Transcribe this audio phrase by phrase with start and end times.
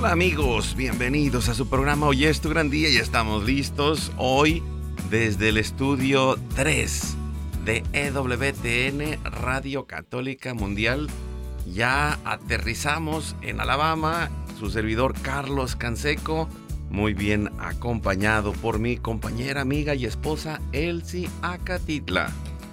[0.00, 4.62] Hola amigos, bienvenidos a su programa Hoy es tu gran día y estamos listos hoy
[5.10, 7.16] desde el estudio 3
[7.66, 11.08] de EWTN Radio Católica Mundial.
[11.66, 16.48] Ya aterrizamos en Alabama, su servidor Carlos Canseco,
[16.88, 22.32] muy bien acompañado por mi compañera, amiga y esposa Elsie Acatitla.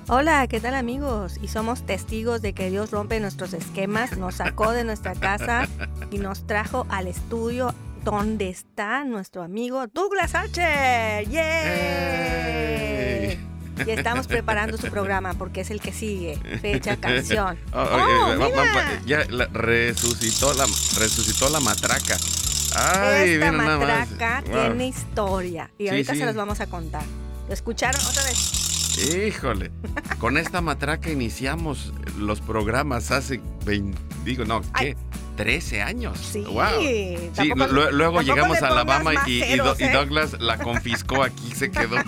[0.09, 1.33] Hola, ¿qué tal amigos?
[1.41, 5.67] Y somos testigos de que Dios rompe nuestros esquemas, nos sacó de nuestra casa
[6.11, 7.73] y nos trajo al estudio
[8.05, 11.28] donde está nuestro amigo Douglas Archer.
[11.28, 11.45] ¡Yay!
[13.85, 16.38] Y estamos preparando su programa porque es el que sigue.
[16.61, 17.58] Fecha, canción.
[17.73, 18.63] Oh, Oh, eh, va- mira.
[18.63, 20.63] va- ya la- resucitó, la,
[20.97, 22.16] resucitó la matraca.
[22.75, 24.09] Ay, Esta mira nada más.
[24.09, 24.61] matraca Wow.
[24.67, 26.19] tiene historia y Sí, ahorita sí.
[26.19, 27.03] se las vamos a contar.
[27.47, 28.56] ¿Lo escucharon otra vez?
[28.98, 29.72] Híjole,
[30.20, 34.67] con esta matraca iniciamos los programas hace 20, digo, no, ¿qué?
[34.73, 34.95] Ay.
[35.38, 36.17] 13 años.
[36.17, 36.44] Sí.
[36.45, 36.81] Wow.
[36.81, 39.91] Sí, Tampoco- luego llegamos le a Alabama y, ¿eh?
[39.94, 41.96] Douglas la confiscó aquí, se quedó.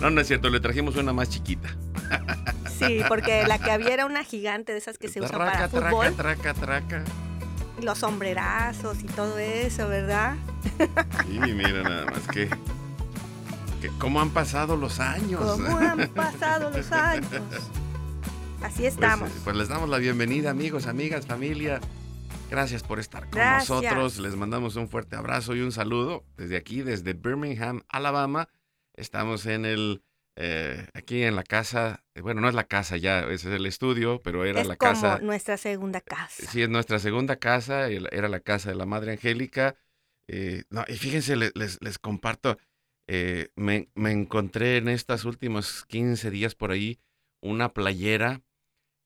[0.00, 1.68] No, no es cierto, le trajimos una más chiquita.
[2.78, 5.90] Sí, porque la que había era una gigante de esas que se usan para Traca,
[5.90, 6.12] fútbol.
[6.16, 7.04] traca, traca, traca.
[7.80, 10.34] Los sombrerazos y todo eso, ¿verdad?
[11.32, 12.48] Y mira nada más que,
[13.84, 15.42] que cómo han pasado los años.
[15.42, 17.28] ¿Cómo han pasado los años?
[18.62, 19.30] Así Pues, estamos.
[19.44, 21.80] Pues, les damos la bienvenida, amigos, amigas, familia.
[22.50, 23.68] Gracias por estar con Gracias.
[23.82, 24.18] nosotros.
[24.20, 28.48] Les mandamos un fuerte abrazo y un saludo desde aquí, desde Birmingham, Alabama.
[28.96, 30.02] Estamos en el,
[30.36, 33.66] eh, aquí en la casa, eh, bueno, no es la casa ya, ese es el
[33.66, 35.18] estudio, pero era es la como casa.
[35.20, 36.42] nuestra segunda casa.
[36.50, 39.76] Sí, es nuestra segunda casa, era la casa de la Madre Angélica.
[40.26, 42.56] Eh, no, y fíjense, le- les, les comparto,
[43.06, 46.98] eh, me, me encontré en estos últimos 15 días por ahí
[47.42, 48.42] una playera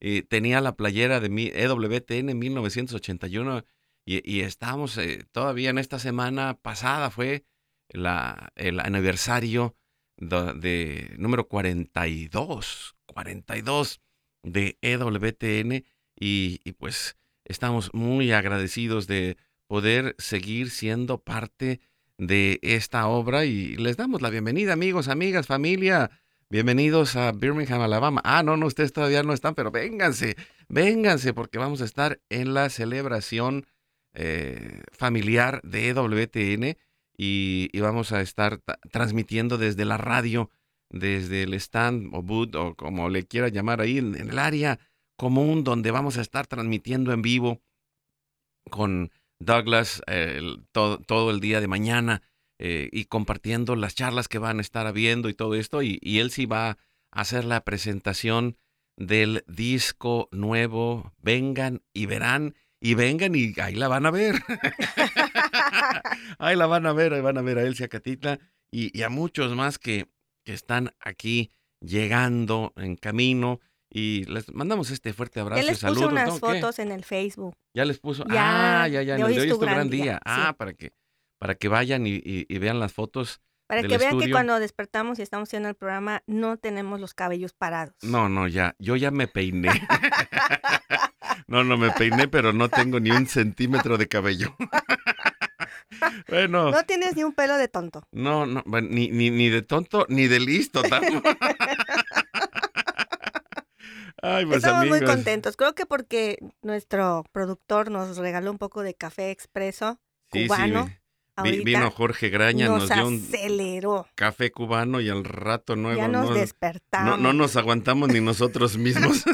[0.00, 3.64] Y tenía la playera de mi EWTN 1981
[4.04, 7.44] y, y estábamos eh, todavía en esta semana pasada fue
[7.88, 9.74] la, el aniversario
[10.16, 14.00] do- de, número 42, 42
[14.42, 15.84] de EWTN
[16.18, 19.36] y, y pues estamos muy agradecidos de
[19.66, 21.80] poder seguir siendo parte
[22.18, 26.10] de esta obra y les damos la bienvenida amigos, amigas, familia.
[26.48, 28.20] Bienvenidos a Birmingham, Alabama.
[28.24, 30.36] Ah, no, no, ustedes todavía no están, pero vénganse,
[30.68, 33.66] vénganse porque vamos a estar en la celebración
[34.14, 36.78] eh, familiar de EWTN
[37.18, 40.50] y, vamos a estar ta- transmitiendo desde la radio,
[40.88, 44.78] desde el stand o boot o como le quiera llamar ahí, en, en el área
[45.16, 47.60] común donde vamos a estar transmitiendo en vivo
[48.70, 50.40] con Douglas eh,
[50.72, 52.22] todo el día de mañana
[52.58, 55.82] eh, y compartiendo las charlas que van a estar habiendo y todo esto.
[55.82, 56.78] Y, y él sí va a
[57.10, 58.56] hacer la presentación
[58.96, 61.12] del disco nuevo.
[61.18, 62.54] Vengan y verán.
[62.80, 64.36] Y vengan y ahí la van a ver.
[66.38, 68.38] ahí la van a ver, ahí van a ver a Elsia Catitla
[68.70, 70.08] y, y a muchos más que,
[70.44, 71.50] que están aquí
[71.80, 73.60] llegando en camino.
[73.88, 76.12] Y les mandamos este fuerte abrazo Él y les puso saludos.
[76.12, 77.56] unas fotos en el Facebook.
[77.72, 78.24] Ya les puso.
[78.28, 79.16] Ya, ah, ya, ya.
[79.16, 80.20] de hoy de hoy es tu gran día.
[80.24, 80.92] Ah, para que,
[81.38, 83.40] para que vayan y, y- y vean las fotos.
[83.66, 87.14] Para del que vean que cuando despertamos y estamos haciendo el programa, no tenemos los
[87.14, 87.96] cabellos parados.
[88.02, 88.76] No, no, ya.
[88.78, 89.68] Yo ya me peiné.
[91.48, 94.54] no, no me peiné, pero no tengo ni un centímetro de cabello.
[96.28, 98.02] Bueno, No tienes ni un pelo de tonto.
[98.12, 100.82] no, no, ni, ni, ni de tonto ni de listo.
[100.82, 101.28] tampoco.
[104.22, 105.56] Ay, pues Estamos muy contentos.
[105.56, 110.00] Creo que porque nuestro productor nos regaló un poco de café expreso
[110.32, 110.90] Sí, cubano.
[111.36, 116.08] Ahorita vino Jorge Graña, nos, nos dio un café cubano y al rato nuevo ya
[116.08, 117.18] nos no, despertamos.
[117.18, 119.24] no, no nos aguantamos ni nosotros mismos.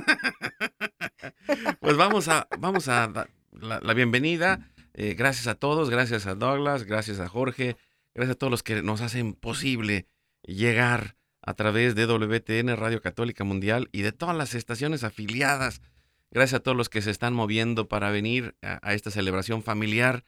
[1.81, 4.69] pues vamos a, vamos a dar la, la bienvenida.
[4.95, 7.77] Eh, gracias a todos, gracias a Douglas, gracias a Jorge,
[8.15, 10.07] gracias a todos los que nos hacen posible
[10.43, 15.81] llegar a través de WTN Radio Católica Mundial y de todas las estaciones afiliadas.
[16.31, 20.25] Gracias a todos los que se están moviendo para venir a, a esta celebración familiar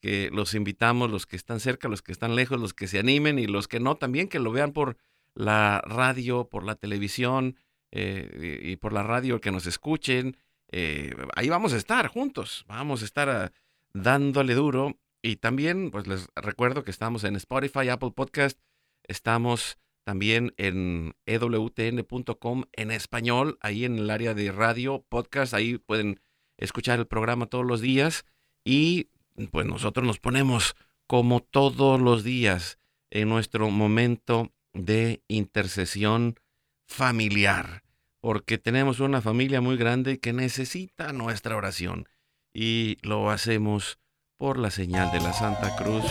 [0.00, 3.38] que los invitamos, los que están cerca, los que están lejos, los que se animen
[3.38, 4.96] y los que no también, que lo vean por
[5.34, 7.56] la radio, por la televisión
[7.92, 10.36] eh, y por la radio, que nos escuchen.
[10.70, 13.52] Eh, ahí vamos a estar juntos, vamos a estar ah,
[13.92, 14.98] dándole duro.
[15.22, 18.60] Y también, pues les recuerdo que estamos en Spotify, Apple Podcast,
[19.04, 26.20] estamos también en ewtn.com en español, ahí en el área de radio, podcast, ahí pueden
[26.58, 28.24] escuchar el programa todos los días
[28.64, 29.08] y
[29.50, 30.74] pues nosotros nos ponemos
[31.06, 32.78] como todos los días
[33.10, 36.38] en nuestro momento de intercesión
[36.86, 37.82] familiar,
[38.20, 42.08] porque tenemos una familia muy grande que necesita nuestra oración
[42.52, 43.98] y lo hacemos
[44.36, 46.04] por la señal de la Santa Cruz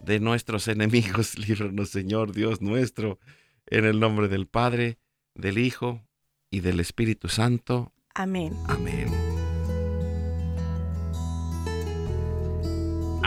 [0.00, 1.38] de nuestros enemigos.
[1.46, 3.18] Líbranos, Señor Dios nuestro,
[3.66, 4.98] en el nombre del Padre,
[5.34, 6.02] del Hijo
[6.50, 7.92] y del Espíritu Santo.
[8.14, 8.54] Amén.
[8.68, 9.31] Amén.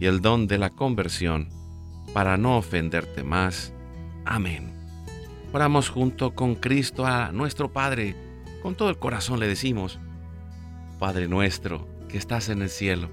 [0.00, 1.50] y el don de la conversión
[2.14, 3.72] para no ofenderte más.
[4.24, 4.72] Amén.
[5.52, 8.16] Oramos junto con Cristo a nuestro Padre.
[8.62, 10.00] Con todo el corazón le decimos,
[10.98, 13.08] Padre nuestro que estás en el cielo,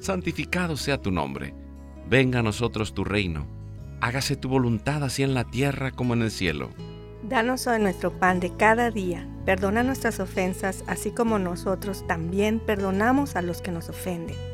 [0.00, 1.54] santificado sea tu nombre.
[2.10, 3.46] Venga a nosotros tu reino.
[4.00, 6.70] Hágase tu voluntad así en la tierra como en el cielo.
[7.22, 9.26] Danos hoy nuestro pan de cada día.
[9.46, 14.53] Perdona nuestras ofensas, así como nosotros también perdonamos a los que nos ofenden.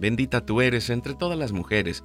[0.00, 2.04] Bendita tú eres entre todas las mujeres,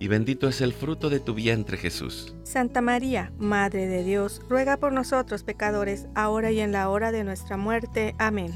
[0.00, 2.34] y bendito es el fruto de tu vientre Jesús.
[2.42, 7.22] Santa María, Madre de Dios, ruega por nosotros pecadores, ahora y en la hora de
[7.22, 8.16] nuestra muerte.
[8.18, 8.52] Amén.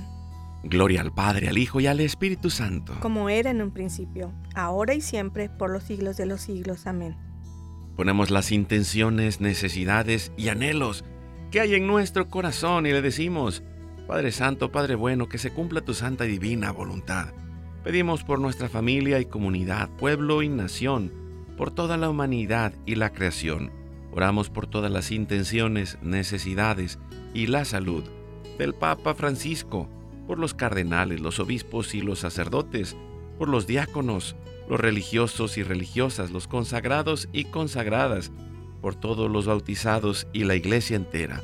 [0.65, 2.95] Gloria al Padre, al Hijo y al Espíritu Santo.
[2.99, 6.89] Como era en un principio, ahora y siempre, por los siglos de los siglos.
[6.89, 7.17] Amén.
[7.95, 11.05] Ponemos las intenciones, necesidades y anhelos
[11.53, 13.63] que hay en nuestro corazón y le decimos,
[14.09, 17.29] Padre Santo, Padre bueno, que se cumpla tu santa y divina voluntad.
[17.85, 21.11] Pedimos por nuestra familia y comunidad, pueblo y nación,
[21.57, 23.71] por toda la humanidad y la creación.
[24.13, 26.99] Oramos por todas las intenciones, necesidades
[27.33, 28.05] y la salud
[28.59, 29.89] del Papa Francisco,
[30.27, 32.99] por los cardenales, los obispos y los sacerdotes,
[33.39, 34.37] por los diáconos,
[34.69, 38.31] los religiosos y religiosas, los consagrados y consagradas,
[38.83, 41.41] por todos los bautizados y la iglesia entera,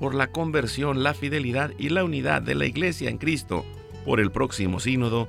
[0.00, 3.64] por la conversión, la fidelidad y la unidad de la iglesia en Cristo,
[4.04, 5.28] por el próximo sínodo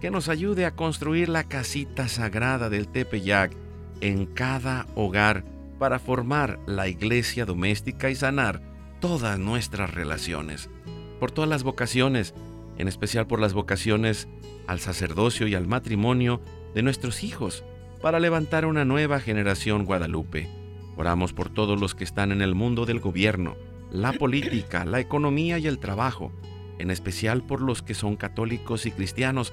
[0.00, 3.56] que nos ayude a construir la casita sagrada del Tepeyac
[4.00, 5.44] en cada hogar
[5.78, 8.60] para formar la iglesia doméstica y sanar
[9.00, 10.70] todas nuestras relaciones.
[11.20, 12.34] Por todas las vocaciones,
[12.78, 14.28] en especial por las vocaciones
[14.66, 16.40] al sacerdocio y al matrimonio
[16.74, 17.64] de nuestros hijos,
[18.00, 20.48] para levantar una nueva generación guadalupe.
[20.96, 23.56] Oramos por todos los que están en el mundo del gobierno,
[23.90, 26.32] la política, la economía y el trabajo,
[26.78, 29.52] en especial por los que son católicos y cristianos,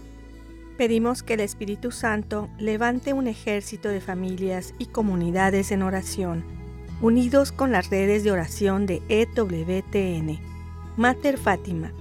[0.81, 6.43] Pedimos que el Espíritu Santo levante un ejército de familias y comunidades en oración,
[7.03, 10.39] unidos con las redes de oración de EWTN,
[10.97, 11.93] Mater Fátima,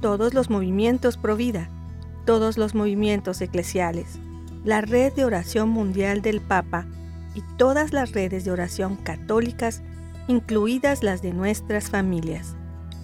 [0.00, 1.68] todos los movimientos Provida,
[2.24, 4.20] todos los movimientos eclesiales,
[4.62, 6.86] la red de oración mundial del Papa
[7.34, 9.82] y todas las redes de oración católicas
[10.28, 12.54] incluidas las de nuestras familias.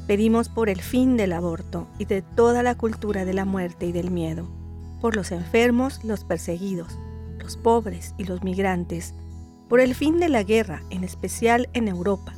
[0.06, 3.90] Pedimos por el fin del aborto y de toda la cultura de la muerte y
[3.90, 4.55] del miedo,
[5.00, 6.98] por los enfermos, los perseguidos,
[7.38, 9.14] los pobres y los migrantes,
[9.68, 12.34] por el fin de la guerra, en especial en Europa,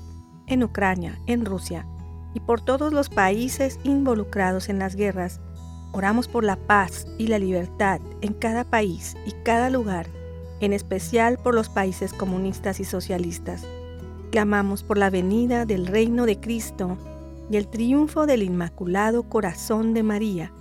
[0.46, 1.86] en Ucrania, en Rusia,
[2.34, 5.40] y por todos los países involucrados en las guerras.
[5.92, 10.06] Oramos por la paz y la libertad en cada país y cada lugar,
[10.60, 13.66] en especial por los países comunistas y socialistas
[14.30, 16.98] Clamamos por la venida del reino de Cristo
[17.50, 20.52] y el triunfo del Inmaculado Corazón de María.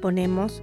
[0.00, 0.62] Ponemos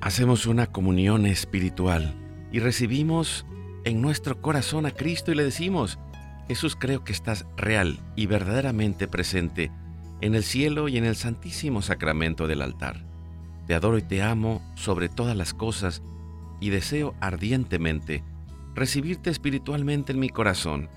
[0.00, 2.14] Hacemos una comunión espiritual
[2.52, 3.46] y recibimos
[3.84, 5.98] en nuestro corazón a Cristo y le decimos,
[6.46, 9.70] Jesús creo que estás real y verdaderamente presente
[10.20, 13.04] en el cielo y en el santísimo sacramento del altar.
[13.66, 16.02] Te adoro y te amo sobre todas las cosas
[16.60, 18.24] y deseo ardientemente
[18.74, 20.88] recibirte espiritualmente en mi corazón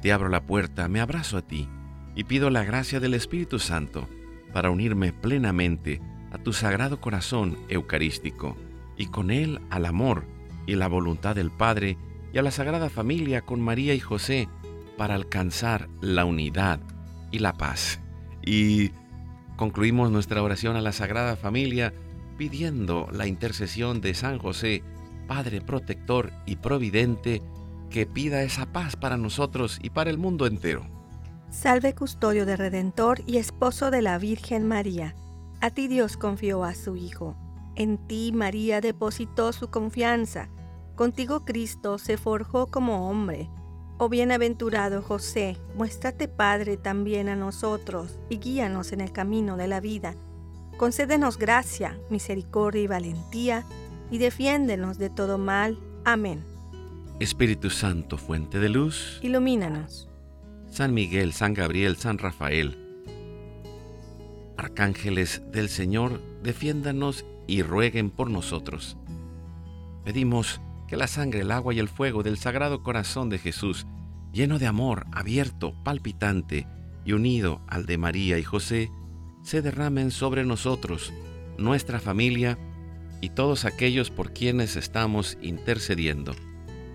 [0.00, 1.68] te abro la puerta, me abrazo a ti
[2.14, 4.08] y pido la gracia del Espíritu Santo
[4.52, 8.56] para unirme plenamente a tu sagrado corazón eucarístico
[8.96, 10.24] y con él al amor
[10.66, 11.96] y la voluntad del Padre
[12.32, 14.48] y a la Sagrada Familia con María y José
[14.96, 16.80] para alcanzar la unidad
[17.30, 18.00] y la paz.
[18.44, 18.90] Y
[19.56, 21.92] concluimos nuestra oración a la Sagrada Familia
[22.36, 24.82] pidiendo la intercesión de San José,
[25.26, 27.42] Padre protector y providente,
[27.90, 30.86] que pida esa paz para nosotros y para el mundo entero.
[31.50, 35.14] Salve custodio de Redentor y esposo de la Virgen María.
[35.62, 37.36] A ti Dios confió a su Hijo.
[37.76, 40.48] En ti María depositó su confianza.
[40.94, 43.48] Contigo Cristo se forjó como hombre.
[43.98, 49.80] Oh bienaventurado José, muéstrate Padre también a nosotros y guíanos en el camino de la
[49.80, 50.14] vida.
[50.78, 53.66] Concédenos gracia, misericordia y valentía,
[54.10, 55.78] y defiéndenos de todo mal.
[56.06, 56.42] Amén.
[57.20, 60.08] Espíritu Santo, fuente de luz, ilumínanos.
[60.70, 62.89] San Miguel, San Gabriel, San Rafael,
[64.60, 68.96] arcángeles del Señor, defiéndanos y rueguen por nosotros.
[70.04, 73.86] Pedimos que la sangre, el agua y el fuego del Sagrado Corazón de Jesús,
[74.32, 76.66] lleno de amor, abierto, palpitante
[77.04, 78.90] y unido al de María y José,
[79.42, 81.12] se derramen sobre nosotros,
[81.56, 82.58] nuestra familia
[83.22, 86.34] y todos aquellos por quienes estamos intercediendo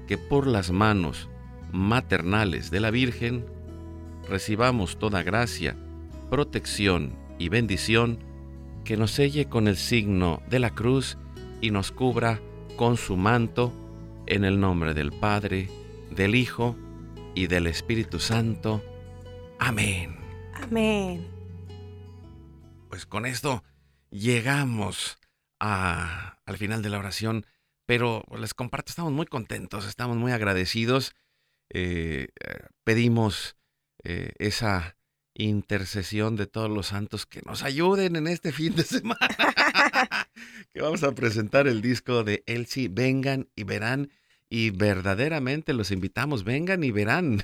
[0.07, 1.29] que por las manos
[1.71, 3.45] maternales de la Virgen
[4.29, 5.75] recibamos toda gracia
[6.29, 8.19] protección y bendición,
[8.83, 11.17] que nos selle con el signo de la cruz
[11.61, 12.39] y nos cubra
[12.75, 13.73] con su manto,
[14.27, 15.69] en el nombre del Padre,
[16.11, 16.75] del Hijo
[17.35, 18.83] y del Espíritu Santo.
[19.59, 20.17] Amén.
[20.53, 21.27] Amén.
[22.89, 23.63] Pues con esto
[24.09, 25.19] llegamos
[25.59, 27.45] a, al final de la oración,
[27.85, 31.15] pero les comparto, estamos muy contentos, estamos muy agradecidos.
[31.69, 33.57] Eh, eh, pedimos
[34.03, 34.94] eh, esa
[35.35, 39.27] intercesión de todos los santos que nos ayuden en este fin de semana.
[40.73, 44.09] que vamos a presentar el disco de Elsie, vengan y verán.
[44.47, 47.43] Y verdaderamente los invitamos, vengan y verán.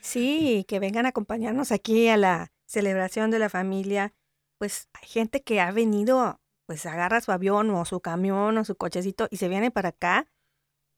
[0.00, 4.14] sí, que vengan a acompañarnos aquí a la celebración de la familia.
[4.58, 8.76] Pues hay gente que ha venido, pues agarra su avión o su camión o su
[8.76, 10.30] cochecito y se viene para acá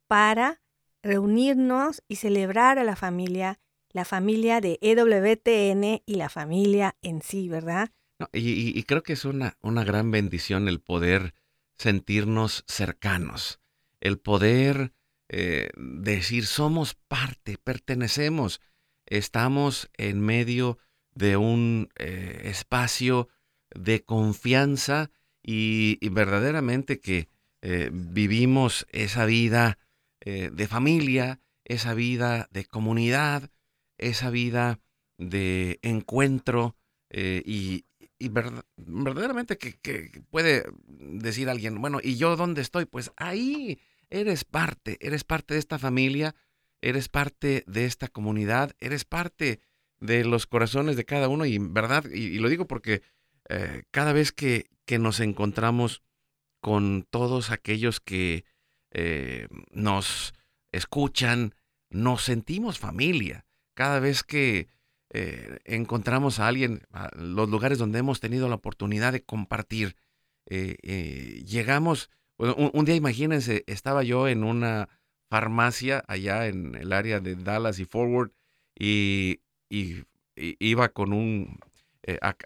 [0.06, 0.60] para
[1.02, 3.58] reunirnos y celebrar a la familia
[3.92, 7.90] la familia de EWTN y la familia en sí, ¿verdad?
[8.32, 11.34] y, creo que es una, una gran bendición el poder
[11.76, 13.60] sentirnos cercanos,
[14.00, 14.92] el poder
[15.28, 18.60] eh, decir somos parte, pertenecemos,
[19.06, 20.78] estamos en medio
[21.14, 23.28] de un eh, espacio
[23.74, 25.10] de confianza
[25.42, 27.28] y, verdaderamente que
[27.62, 29.78] eh, vivimos esa vida
[30.24, 33.50] de familia, esa vida de comunidad,
[34.02, 34.80] esa vida
[35.18, 36.76] de encuentro
[37.10, 37.84] eh, y,
[38.28, 42.84] verdaderamente que, puede decir alguien, bueno, ¿y yo dónde estoy?
[42.84, 43.80] Pues ahí
[44.10, 46.34] eres parte, eres parte de esta familia,
[46.80, 49.60] eres parte de esta comunidad, eres parte
[49.98, 53.02] de los corazones de cada uno y verdad, y, lo digo porque
[53.48, 56.02] eh, cada vez que, que, nos encontramos
[56.60, 58.44] con todos aquellos que
[58.92, 60.32] eh, nos
[60.70, 61.54] escuchan,
[61.90, 64.68] nos sentimos familia cada vez que
[65.14, 69.96] eh, encontramos a alguien, a los lugares donde hemos tenido la oportunidad de compartir,
[70.46, 74.88] eh, eh, llegamos, un, día imagínense, estaba yo en una
[75.28, 78.32] farmacia allá en el área de Dallas y Forward
[78.78, 79.40] y,
[80.34, 81.58] iba con un,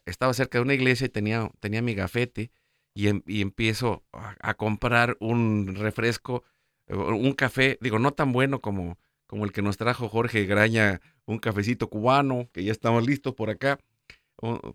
[0.05, 2.51] estaba cerca de una iglesia y tenía, tenía mi gafete
[2.95, 6.43] y, em, empiezo a, comprar un refresco,
[6.89, 11.39] un café, digo, no tan bueno como, como el que nos trajo Jorge Graña un
[11.39, 13.79] cafecito cubano, que ya estamos listos por acá,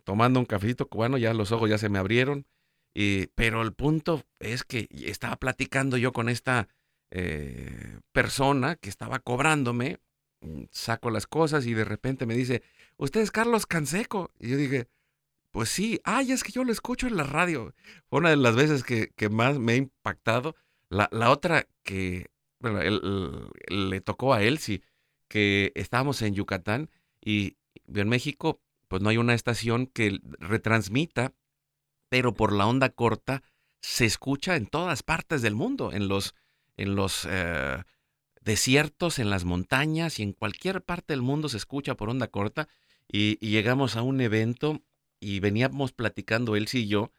[0.04, 2.46] tomando un cafecito cubano, ya los ojos ya se me abrieron.
[3.36, 6.68] pero el punto es que estaba platicando yo con esta
[7.12, 10.00] eh, persona que estaba cobrándome,
[10.42, 12.64] mm, saco las cosas y de repente me dice,
[12.98, 14.32] ¿usted es Carlos Canseco?
[14.40, 14.88] Y yo dije,
[15.52, 17.74] pues sí, ay, es que yo lo escucho en la radio.
[18.10, 20.56] Fue una de las veces que, más me ha impactado.
[20.90, 22.28] La, otra que,
[22.60, 22.80] bueno,
[23.68, 24.82] le tocó a él, sí,
[25.32, 26.89] que estábamos en Yucatán
[27.22, 27.56] y
[27.88, 31.34] en México pues no hay una estación que retransmita,
[32.10, 33.41] pero por la onda corta
[33.80, 36.36] se escucha en todas partes del mundo, en los,
[36.76, 37.82] en los eh,
[38.41, 42.67] desiertos, en las montañas y en cualquier parte del mundo se escucha por onda corta.
[43.08, 44.82] Y, llegamos a un evento
[45.22, 47.13] y veníamos platicando él y yo,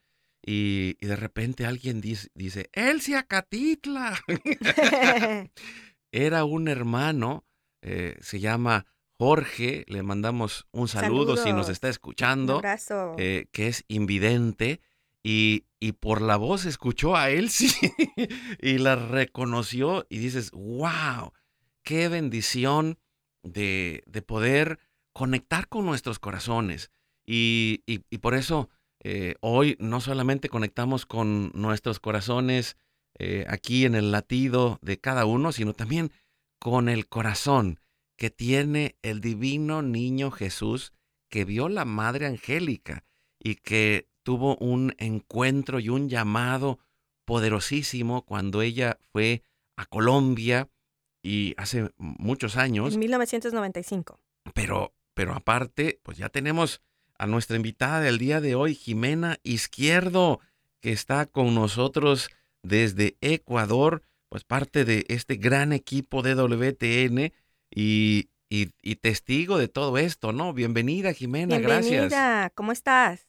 [0.45, 4.21] y, de repente alguien dice, dice Elsie Acatitla.
[6.13, 7.47] Era un hermano
[7.83, 8.87] eh, se llama
[9.19, 12.63] Jorge, le mandamos un saludo si nos está escuchando,
[13.19, 14.81] eh, que es invidente
[15.23, 17.71] y, y, por la voz escuchó a Elsie
[18.61, 21.33] y la reconoció y dices, wow,
[21.83, 22.99] qué bendición
[23.43, 24.79] de, de poder
[25.13, 26.91] conectar con nuestros corazones.
[27.25, 32.77] Y, y, por eso eh, hoy no solamente conectamos con nuestros corazones
[33.47, 36.11] aquí en el latido de cada uno, sino también
[36.63, 37.81] con el corazón
[38.17, 40.93] que tiene el divino niño Jesús
[41.29, 43.05] que vio la Madre Angélica
[43.41, 46.79] y que tuvo un encuentro y un llamado
[47.25, 49.43] poderosísimo cuando ella fue
[49.77, 50.69] a Colombia
[51.21, 52.95] y hace muchos años.
[52.95, 54.21] En 1995.
[54.55, 56.81] Pero, pero aparte, pues ya tenemos
[57.19, 60.39] a nuestra invitada del día de hoy, Jimena Izquierdo,
[60.81, 62.31] que está con nosotros
[62.63, 67.35] desde Ecuador pues parte de este gran equipo de WTN
[67.71, 70.55] y, y, testigo de todo esto, ¿no?
[70.55, 72.09] Bienvenida, Jimena, Bienvenida.
[72.09, 72.53] gracias.
[72.55, 73.27] ¿cómo estás?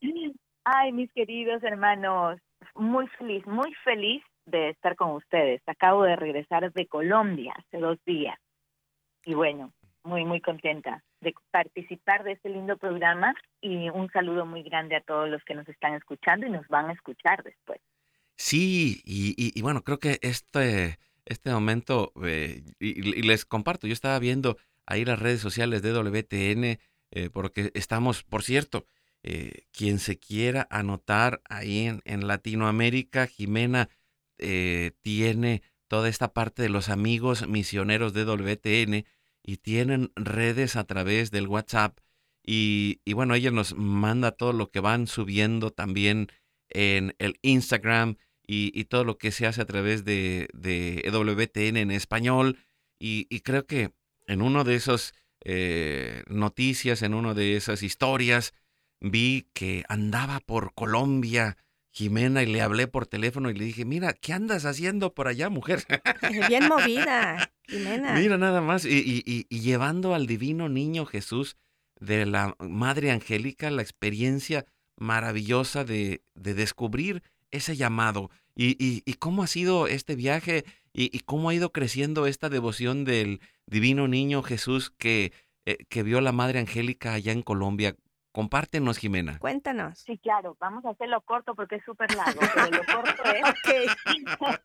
[0.63, 2.39] Ay, mis queridos hermanos,
[2.75, 5.61] muy feliz, muy feliz de estar con ustedes.
[5.67, 8.39] Acabo de regresar de Colombia hace dos días
[9.25, 9.73] y bueno,
[10.05, 15.01] muy, muy contenta de participar de este lindo programa y un saludo muy grande a
[15.01, 17.81] todos los que nos están escuchando y nos van a escuchar después.
[18.37, 24.57] Sí, y, bueno, creo que este, este momento, eh, y, les comparto, yo estaba viendo
[24.85, 26.79] ahí las redes sociales de WTN,
[27.11, 28.85] eh, porque estamos, por cierto,
[29.25, 33.89] eh, quien se quiera anotar ahí en, en Latinoamérica, Jimena
[34.37, 39.05] eh, tiene toda esta parte de los amigos misioneros de WTN
[39.41, 41.99] y tienen redes a través del WhatsApp
[42.45, 46.27] y, y, bueno, ella nos manda todo lo que van subiendo también
[46.73, 51.77] en el Instagram y, y todo lo que se hace a través de, de WTN
[51.77, 52.57] en español
[52.99, 53.91] y, y creo que
[54.27, 58.53] en uno de esos eh, noticias, en una de esas historias,
[59.01, 61.57] vi que andaba por Colombia
[61.91, 65.49] Jimena y le hablé por teléfono y le dije, mira, ¿qué andas haciendo por allá,
[65.49, 65.83] mujer?
[66.49, 68.13] Bien movida, Jimena.
[68.13, 71.57] Mira nada más, y, y, y, llevando al divino niño Jesús
[71.99, 74.65] de la Madre Angélica la experiencia
[74.97, 78.29] maravillosa de, de descubrir ese llamado.
[78.55, 83.39] Y, y, cómo ha sido este viaje y, cómo ha ido creciendo esta devoción del
[83.65, 85.33] divino niño Jesús que,
[85.65, 87.95] eh, que vio la Madre Angélica allá en Colombia.
[88.31, 89.39] Compártenos, Jimena.
[89.39, 89.99] Cuéntanos.
[89.99, 93.43] Sí, claro, vamos a hacerlo corto porque es súper largo, pero lo corto es...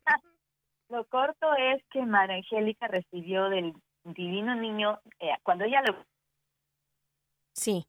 [0.90, 3.72] lo corto es que María Angélica recibió del
[4.04, 6.04] divino niño, eh, cuando ella lo...
[7.54, 7.86] Sí.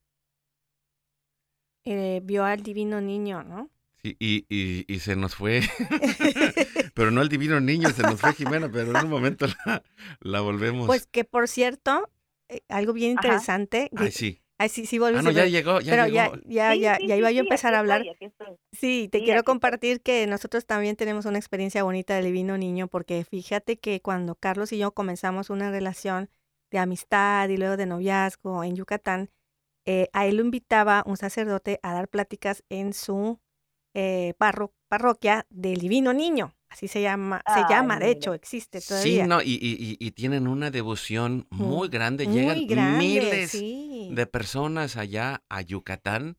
[1.86, 3.70] Eh, vio al divino niño, ¿no?
[4.02, 5.62] Sí, y, y, y se nos fue,
[6.94, 9.84] pero no el divino niño, se nos fue Jimena, pero en un momento la,
[10.22, 10.88] la volvemos.
[10.88, 12.10] Pues que por cierto,
[12.48, 13.22] eh, algo bien Ajá.
[13.24, 13.90] interesante.
[13.96, 14.42] Ay, sí.
[14.58, 16.36] Ay, sí, sí, Ah, volviste no, ya llegó, ya Pero llegó.
[16.36, 18.02] ya, ya, Sí, ya, sí, ya sí, iba yo a sí, empezar a hablar.
[18.02, 18.56] estoy, aquí estoy.
[18.72, 19.54] Sí, te Sí, quiero estoy.
[19.54, 24.36] compartir que nosotros también tenemos una experiencia bonita del Divino Niño, porque fíjate que cuando
[24.36, 26.30] Carlos y yo comenzamos una relación
[26.72, 29.30] de amistad y luego de noviazgo en Yucatán,
[29.86, 33.40] eh, a él lo invitaba un sacerdote a dar pláticas en su
[33.96, 36.54] eh, parro- parroquia del Divino Niño.
[36.70, 39.26] Así se llama, se llama, de hecho, existe Sí, todavía.
[39.28, 44.10] no, y, y, y- tienen una devoción muy grande, llegan Muy grande, miles sí.
[44.12, 46.38] de personas allá a Yucatán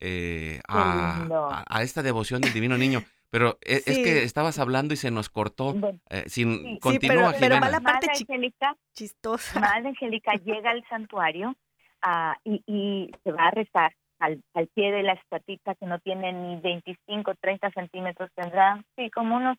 [0.00, 3.02] eh, a, a- a esta devoción del divino niño.
[3.30, 4.02] Pero e- es, Sí.
[4.02, 5.72] que estabas hablando y se nos cortó.
[5.72, 9.60] Bueno, eh, sin, Sí, continúa, pero- pero va la parte Madre chi- Angélica, Chistosa.
[9.60, 11.56] Madre Angélica llega al santuario
[12.02, 15.98] ah, y, y se va a rezar al, al pie de la estatita que no
[15.98, 19.56] tiene ni 25, 30 centímetros, tendrá, sí, como unos,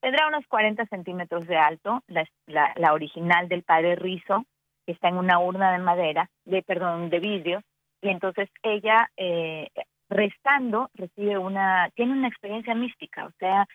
[0.00, 4.44] tendrá unos 40 centímetros de alto, la, la, original del padre Rizo,
[4.86, 7.62] que está en una urna de madera, de perdón, de vidrio,
[8.02, 9.70] y entonces ella, eh,
[10.10, 13.66] rezando, recibe una, tiene una experiencia mística, o sea,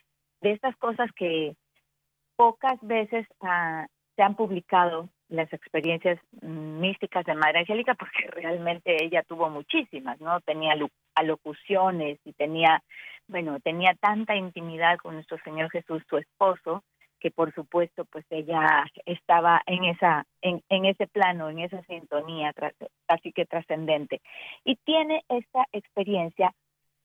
[0.42, 1.56] de estas cosas que
[2.36, 9.24] pocas veces ah, se han publicado las experiencias místicas de Madre Angélica porque realmente ella
[9.24, 10.42] tuvo muchísimas, ¿no?
[10.42, 10.74] Tenía
[11.16, 12.84] alocuciones y tenía,
[13.28, 16.84] bueno, tenía tanta intimidad con nuestro Señor Jesús, su esposo,
[17.20, 22.54] que por supuesto pues ella estaba en esa en, en ese plano, en esa sintonía
[23.08, 24.22] así que trascendente.
[24.64, 26.54] Y tiene esta experiencia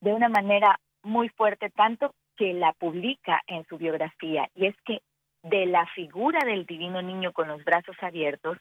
[0.00, 5.00] de una manera muy fuerte, tanto que la publica en su biografía, y es que
[5.44, 8.58] de la figura del divino niño con los brazos abiertos,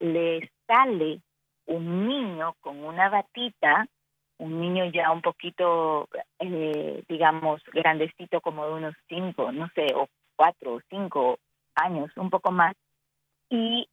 [0.00, 1.20] le sale
[1.66, 3.86] un niño con una batita,
[4.38, 10.08] un niño ya un poquito, eh, digamos, grandecito, como de unos cinco, no sé, o
[10.34, 11.38] cuatro o cinco
[11.74, 12.74] años, un poco más,
[13.50, 13.86] y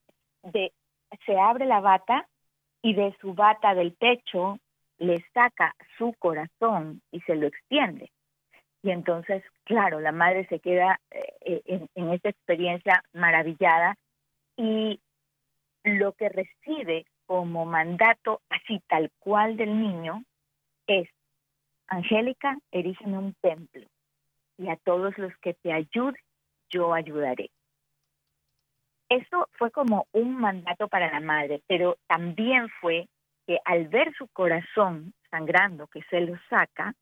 [0.44, 0.72] de,
[1.26, 2.26] se abre la bata
[2.82, 4.58] y de su bata del pecho
[4.98, 8.10] le saca su corazón y se lo extiende.
[8.82, 11.62] Y entonces, claro, la madre se queda eh,
[11.96, 13.96] en, esta experiencia maravillada
[14.56, 15.02] y
[15.84, 20.24] lo que recibe como mandato así tal cual del niño
[20.88, 21.10] es,
[21.88, 23.86] Angélica, erígeme un templo
[24.58, 26.22] y a todos los que te ayuden,
[26.70, 27.50] yo ayudaré.
[29.10, 33.08] Eso fue como un mandato para la madre, pero también fue
[33.48, 36.94] que al ver su corazón sangrando, que se lo saca,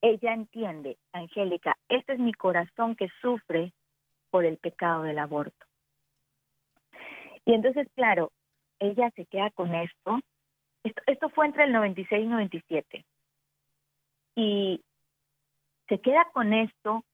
[0.00, 3.72] ella entiende, Angélica, este es mi corazón que sufre
[4.30, 5.66] por el pecado del aborto.
[7.44, 8.30] Y entonces, claro,
[8.78, 10.20] ella se queda con esto.
[11.06, 13.04] Esto, fue entre el 96 y 97.
[14.36, 14.82] Y
[15.88, 17.04] se queda con esto.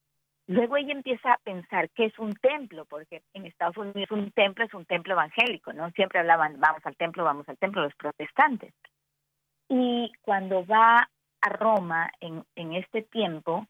[0.47, 4.65] Luego ella empieza a pensar que es un templo, porque en Estados Unidos un templo
[4.65, 5.89] es un templo evangélico, ¿no?
[5.91, 8.73] Siempre hablaban, vamos al templo, vamos al templo, los protestantes.
[9.69, 11.09] Y cuando va
[11.45, 13.67] a Roma en, en este tiempo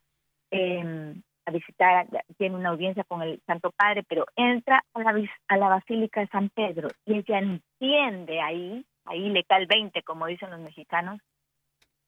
[0.52, 2.08] eh, a visitar,
[2.38, 6.28] tiene una audiencia con el Santo Padre, pero entra a la, a la Basílica de
[6.28, 11.20] San Pedro y ella entiende ahí, ahí le cae el 20, como dicen los mexicanos,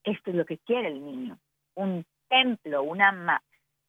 [0.02, 1.38] esto es lo que quiere el niño,
[1.74, 3.42] un templo, una ma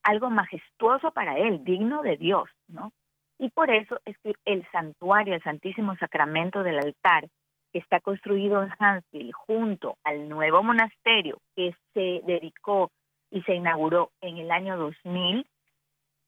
[0.03, 2.93] algo majestuoso para él, digno de Dios, ¿no?
[3.37, 7.27] Y por eso es que el santuario, el Santísimo Sacramento del altar,
[7.71, 12.91] que está construido en Huntsville junto al nuevo monasterio que se dedicó
[13.31, 15.45] y se inauguró en el año 2000,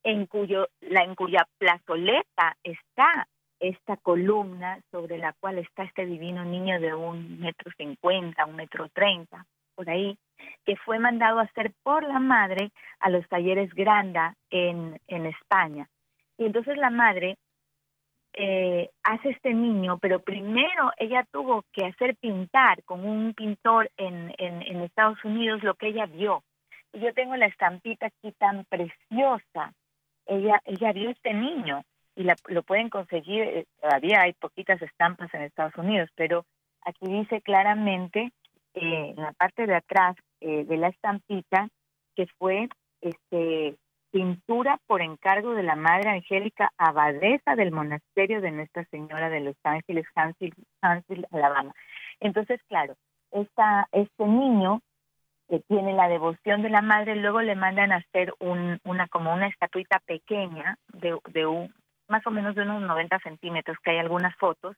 [0.03, 3.27] en, cuyo, la, en cuya plazoleta está
[3.59, 8.89] esta columna sobre la cual está este divino niño de un metro cincuenta, un metro
[8.89, 10.17] treinta, por ahí,
[10.65, 15.87] que fue mandado a hacer por la madre a los talleres Granda en, en España.
[16.37, 17.37] Y entonces la madre
[18.33, 24.33] eh, hace este niño, pero primero ella tuvo que hacer pintar con un pintor en,
[24.37, 26.43] en, Estados Unidos lo que ella vio.
[26.93, 29.73] Y yo tengo la estampita aquí tan preciosa.
[30.25, 31.83] Ella, ella vio este niño
[32.15, 36.45] y lo pueden conseguir, eh, todavía hay poquitas estampas en Estados Unidos, pero
[36.83, 38.31] aquí dice claramente
[38.75, 41.67] eh, en la parte de atrás de la estampita
[42.15, 42.67] que fue
[43.01, 43.75] este
[44.11, 49.55] pintura por encargo de la Madre Angélica Abadesa del Monasterio de Nuestra Señora de Los
[49.63, 51.73] Ángeles, Huntsville, Alabama.
[52.19, 52.95] Entonces, claro,
[53.31, 54.81] este niño
[55.49, 59.33] que tiene la devoción de la madre, luego le mandan a hacer un, una como
[59.33, 61.73] una estatuita pequeña de, un,
[62.07, 64.77] más o menos de unos 90 centímetros, que hay algunas fotos,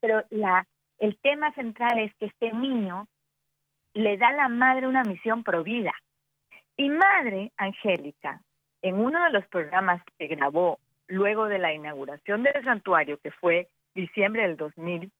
[0.00, 3.08] pero el tema central es que este niño
[3.94, 5.92] le da a la madre una misión provida.
[6.76, 8.42] Y Madre Angélica,
[8.82, 13.68] en uno de los programas que grabó luego de la inauguración del santuario, que fue
[13.94, 15.10] diciembre del 2000,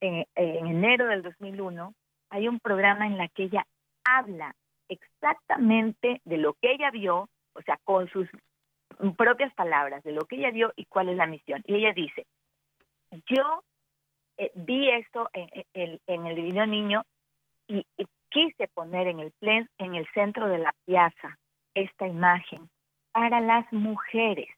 [0.00, 1.94] en, en enero del 2001,
[2.30, 3.66] hay un programa en la que ella
[4.04, 4.54] habla
[4.88, 8.28] exactamente de lo que ella vio, o sea, con sus
[9.16, 11.62] propias palabras, de lo que ella vio y cuál es la misión.
[11.66, 12.26] Y ella dice,
[13.26, 13.62] yo
[14.36, 17.02] eh, vi esto en, el Divino Niño
[17.66, 21.38] y, y, quise poner en el, plen, en el centro de la piazza
[21.74, 22.68] esta imagen
[23.18, 24.48] para las mujeres.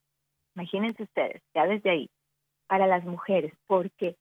[0.55, 2.11] Imagínense ustedes, ya desde ahí,
[2.67, 4.17] para las mujeres, porque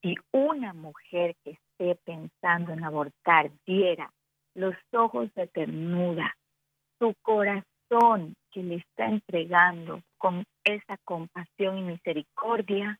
[0.00, 4.10] si una mujer que esté pensando en abortar viera
[4.54, 6.34] los ojos de ternura,
[6.98, 12.98] su corazón que le está entregando con esa compasión y misericordia,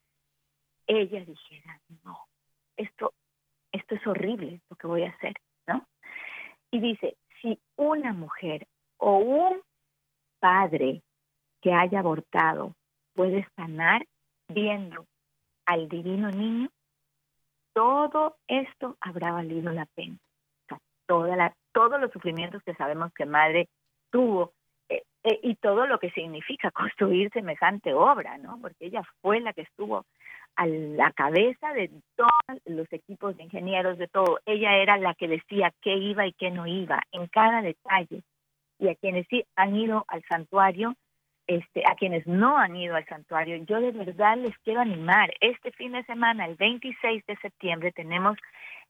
[0.86, 2.18] ella dijera, no,
[2.76, 3.14] esto,
[3.72, 5.32] esto es horrible lo que voy a hacer,
[5.66, 5.86] ¿no?
[6.70, 8.66] Y dice, si una mujer
[8.98, 9.62] o un
[10.40, 11.02] padre
[11.60, 12.74] que haya abortado
[13.14, 14.06] puede sanar
[14.48, 15.06] viendo
[15.66, 16.68] al divino niño,
[17.72, 20.16] todo esto habrá valido la pena.
[21.06, 23.68] toda la, todos los sufrimientos que sabemos que madre
[24.10, 24.52] tuvo
[24.88, 28.58] eh, eh, y todo lo que significa construir semejante obra, ¿no?
[28.60, 30.04] Porque ella fue la que estuvo
[30.56, 34.40] a la cabeza de todos los equipos de ingenieros, de todo.
[34.46, 38.22] Ella era la que decía qué iba y qué no iba en cada detalle
[38.80, 40.94] y a quienes sí han ido al santuario,
[41.46, 45.32] este, a quienes no han ido al santuario, yo de verdad les quiero animar.
[45.40, 48.38] Este fin de semana, el 26 de septiembre, tenemos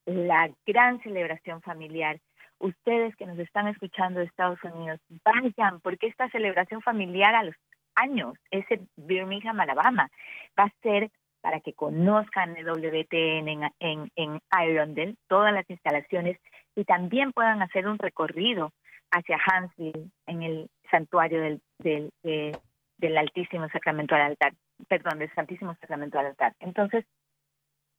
[0.07, 2.21] la gran celebración familiar.
[2.59, 7.55] Ustedes que nos están escuchando de Estados Unidos, vayan, porque esta celebración familiar a los
[7.95, 10.11] años es en Birmingham, Alabama.
[10.59, 16.39] Va a ser para que conozcan el WTN en, en, en todas las instalaciones,
[16.77, 18.73] y también puedan hacer un recorrido
[19.11, 24.53] hacia Huntsville, en el santuario del, del, del Altísimo Sacramento al altar,
[24.89, 26.55] perdón, del Santísimo Sacramento al altar.
[26.61, 27.05] Entonces,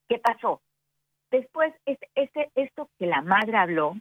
[0.07, 0.61] ¿qué pasó?
[1.31, 3.95] Después, este, este, esto que la madre habló,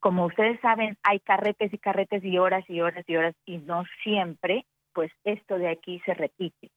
[0.00, 3.84] como ustedes saben, hay carretes y carretes y horas y horas y horas, y no
[4.02, 6.70] siempre, pues esto de aquí se repite.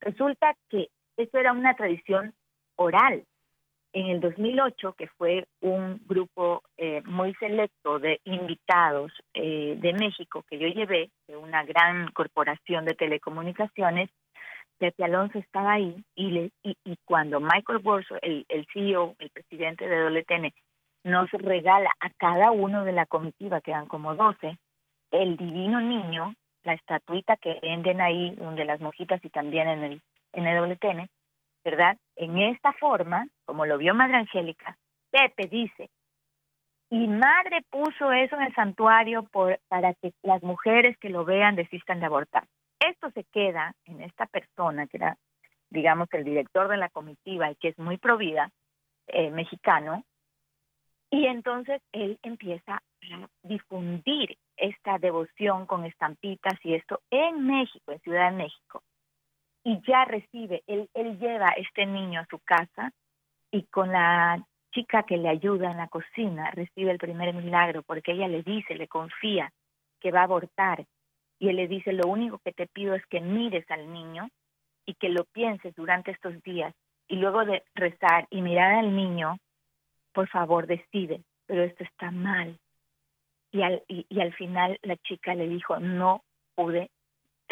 [0.00, 2.34] Resulta que esto era una tradición
[2.76, 3.24] oral,
[3.92, 10.44] en el 2008, que fue un grupo eh, muy selecto de invitados eh, de México
[10.48, 14.10] que yo llevé, de una gran corporación de telecomunicaciones,
[14.78, 19.30] Pepe Alonso estaba ahí y, le, y, y cuando Michael Borso, el, el CEO, el
[19.30, 20.52] presidente de WTN,
[21.04, 24.58] nos regala a cada uno de la comitiva, que eran como 12,
[25.12, 30.02] el divino niño, la estatuita que venden ahí, donde las mojitas y también en el,
[30.32, 31.08] en el WTN,
[31.64, 31.96] ¿verdad?
[32.16, 34.76] En esta forma, como lo vio Madre Angélica,
[35.10, 35.90] Pepe dice,
[36.90, 41.56] y Madre puso eso en el santuario por, para que las mujeres que lo vean
[41.56, 42.46] desistan de abortar.
[42.80, 45.16] Esto se queda en esta persona, que era,
[45.70, 48.50] digamos, el director de la comitiva y que es muy provida,
[49.06, 50.04] eh, mexicano,
[51.10, 58.00] y entonces él empieza a difundir esta devoción con estampitas y esto en México, en
[58.00, 58.82] Ciudad de México
[59.64, 62.92] y ya recibe, él, él lleva este niño a su casa
[63.50, 68.12] y con la chica que le ayuda en la cocina recibe el primer milagro porque
[68.12, 69.52] ella le dice, le confía
[70.00, 70.84] que va a abortar
[71.38, 74.28] y él le dice, lo único que te pido es que mires al niño
[74.86, 76.74] y que lo pienses durante estos días
[77.08, 79.38] y luego de rezar y mirar al niño,
[80.12, 82.58] por favor decide, pero esto está mal.
[83.50, 86.90] Y al, y al final la chica le dijo, no pude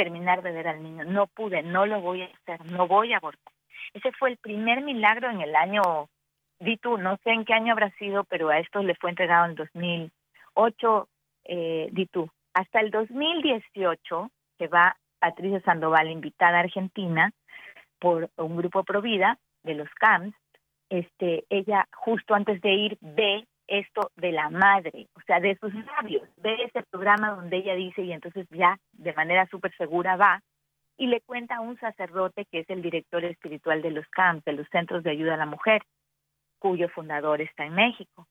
[0.02, 3.18] terminar de ver al niño, no pude, no lo voy a hacer, no voy a
[3.18, 3.52] abortar.
[3.92, 6.08] Ese fue el primer milagro en el año,
[6.58, 9.44] di tú, no sé en qué año habrá sido, pero a esto le fue entregado
[9.44, 11.08] en 2008,
[11.44, 11.90] eh.
[12.54, 17.30] Hasta el 2018, que va Patricia Sandoval, invitada a Argentina
[17.98, 20.34] por un grupo Provida de los CAMS,
[20.88, 25.72] este, ella justo antes de ir ve esto de la madre, o sea, de sus
[25.72, 30.42] labios, ve ese programa donde ella dice y entonces ya de manera súper segura va
[30.98, 34.52] y le cuenta a un sacerdote que es el director espiritual de los CAMPS, de
[34.52, 35.82] los Centros de Ayuda a la Mujer,
[36.58, 38.26] cuyo fundador está en México.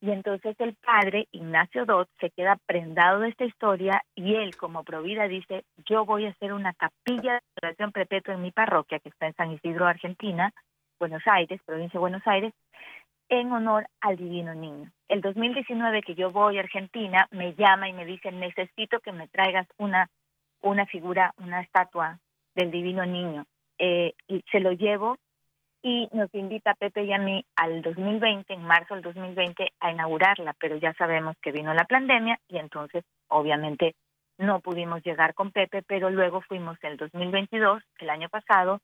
[0.00, 4.84] Y entonces el padre, Ignacio Dot, se queda prendado de esta historia y él, como
[4.84, 9.08] provida, dice, yo voy a hacer una capilla de oración perpetua en mi parroquia, que
[9.08, 10.52] está en San Isidro, Argentina,
[11.00, 12.52] Buenos Aires, provincia de Buenos Aires,
[13.40, 14.90] en honor al Divino Niño.
[15.08, 19.28] El 2019 que yo voy a Argentina, me llama y me dice, necesito que me
[19.28, 20.08] traigas una,
[20.60, 22.18] una figura, una estatua
[22.54, 23.46] del Divino Niño.
[23.78, 25.18] Eh, y se lo llevo
[25.82, 29.90] y nos invita a Pepe y a mí al 2020, en marzo del 2020, a
[29.90, 33.94] inaugurarla, pero ya sabemos que vino la pandemia y entonces obviamente
[34.38, 38.80] no pudimos llegar con Pepe, pero luego fuimos el 2022, el año pasado,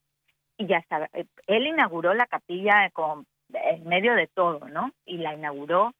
[0.57, 4.91] y ya estaba, eh, él inauguró la capilla con en medio de todo, ¿no?
[5.05, 5.93] Y la inauguró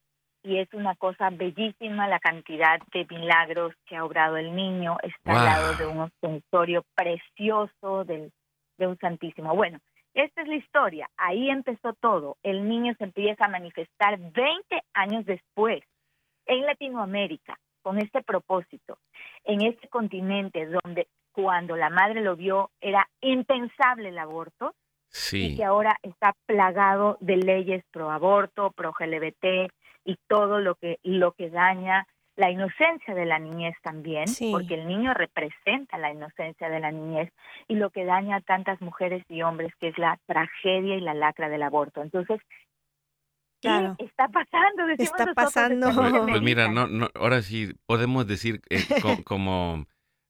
[0.43, 5.39] y es una cosa bellísima la cantidad de milagros que ha obrado el niño, está
[5.39, 8.31] al lado de un ostensorio precioso del,
[8.77, 9.55] de un santísimo.
[9.55, 9.79] Bueno,
[10.13, 15.25] esta es la historia, ahí empezó todo, el niño se empieza a manifestar 20 años
[15.25, 15.83] después
[16.47, 18.97] en Latinoamérica con este propósito,
[19.43, 24.73] en este continente donde cuando la madre lo vio era impensable el aborto,
[25.31, 29.71] y que ahora está plagado de leyes pro aborto, pro LGBT
[30.05, 34.87] y todo lo que lo que daña la inocencia de la niñez también, porque el
[34.87, 37.31] niño representa la inocencia de la niñez
[37.67, 41.13] y lo que daña a tantas mujeres y hombres, que es la tragedia y la
[41.13, 42.01] lacra del aborto.
[42.01, 42.39] Entonces,
[43.61, 44.87] ¿qué está pasando?
[44.97, 45.89] está pasando.
[46.27, 48.79] Pues mira, no, no, ahora sí podemos decir eh,
[49.25, 49.85] como,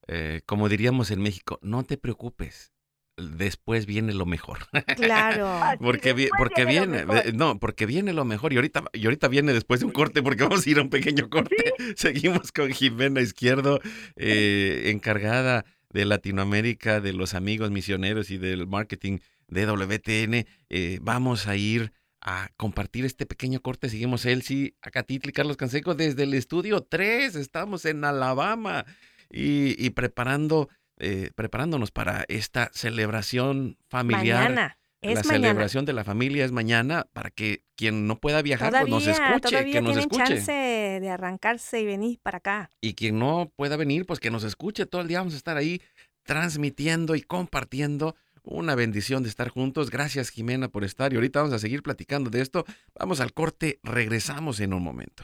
[0.08, 2.74] eh, como diríamos en México, no te preocupes,
[3.22, 4.60] después viene lo mejor.
[4.96, 5.60] Claro.
[5.80, 9.86] porque porque viene, no, porque viene lo mejor y ahorita y ahorita viene después de
[9.86, 11.74] un corte porque vamos a ir a un pequeño corte.
[11.96, 13.80] Seguimos con Jimena Izquierdo
[14.16, 20.46] eh, encargada de Latinoamérica, de los amigos misioneros y del marketing de WTN.
[20.70, 23.90] Eh, vamos a ir a compartir este pequeño corte.
[23.90, 27.36] Seguimos Elsie, Acatitl y Carlos Canseco desde el estudio 3.
[27.36, 28.86] Estamos en Alabama
[29.30, 30.70] y, y preparando
[31.02, 34.44] eh, preparándonos para esta celebración familiar.
[34.44, 34.78] Mañana.
[35.02, 38.88] Es la celebración de la familia es mañana para que quien no pueda viajar pues
[38.88, 40.36] nos escuche, que nos escuche.
[40.36, 42.70] chance de arrancarse y venir para acá.
[42.82, 45.18] Y quien no pueda venir, pues que nos escuche todo el día.
[45.18, 45.82] Vamos a estar ahí
[46.22, 48.16] transmitiendo y compartiendo.
[48.44, 49.90] Una bendición de estar juntos.
[49.90, 52.66] Gracias Jimena por estar y ahorita vamos a seguir platicando de esto.
[52.94, 55.24] Vamos al corte, regresamos en un momento.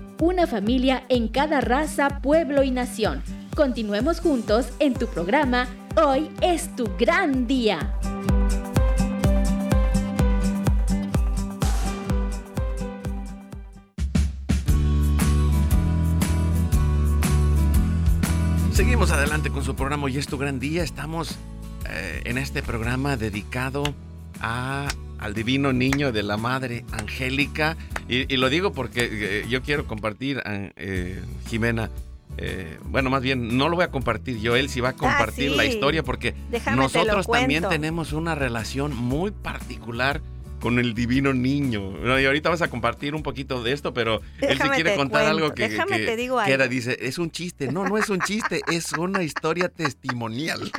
[0.21, 3.23] una familia en cada raza, pueblo y nación.
[3.55, 7.97] Continuemos juntos en tu programa Hoy es tu gran día.
[18.71, 20.83] Seguimos adelante con su programa Hoy es tu gran día.
[20.83, 21.39] Estamos
[21.89, 23.83] eh, en este programa dedicado
[24.39, 24.87] a
[25.21, 27.77] al divino niño de la Madre Angélica.
[28.09, 31.89] Y, lo digo porque eh, yo quiero compartir, eh, Jimena,
[32.37, 34.95] eh, bueno, más bien, no lo voy a compartir yo, él sí va a ah,
[34.95, 36.33] compartir la historia porque
[36.75, 40.21] nosotros también tenemos una relación muy particular
[40.59, 42.19] con el divino niño.
[42.19, 45.53] Y ahorita vas a compartir un poquito de esto, pero él sí quiere contar algo
[45.53, 45.65] que,
[46.47, 47.71] era, dice, es un chiste.
[47.71, 50.71] No, no es un chiste, es una historia testimonial.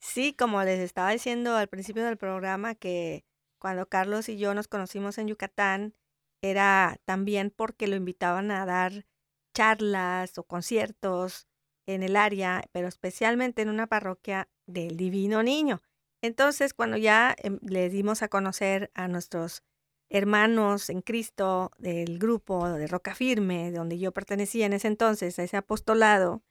[0.00, 3.24] Sí, como les estaba diciendo al principio del programa, que
[3.62, 5.94] cuando Carlos y yo nos conocimos en Yucatán,
[6.42, 9.06] era también porque lo invitaban a dar
[9.54, 11.46] charlas o conciertos
[11.86, 15.80] en el área, pero especialmente en una parroquia del Divino Niño.
[16.24, 19.62] Entonces, cuando ya em, le dimos a conocer a nuestros
[20.10, 25.44] hermanos en Cristo del grupo de Roca Firme, donde yo pertenecía en ese entonces, a
[25.44, 26.42] ese apostolado,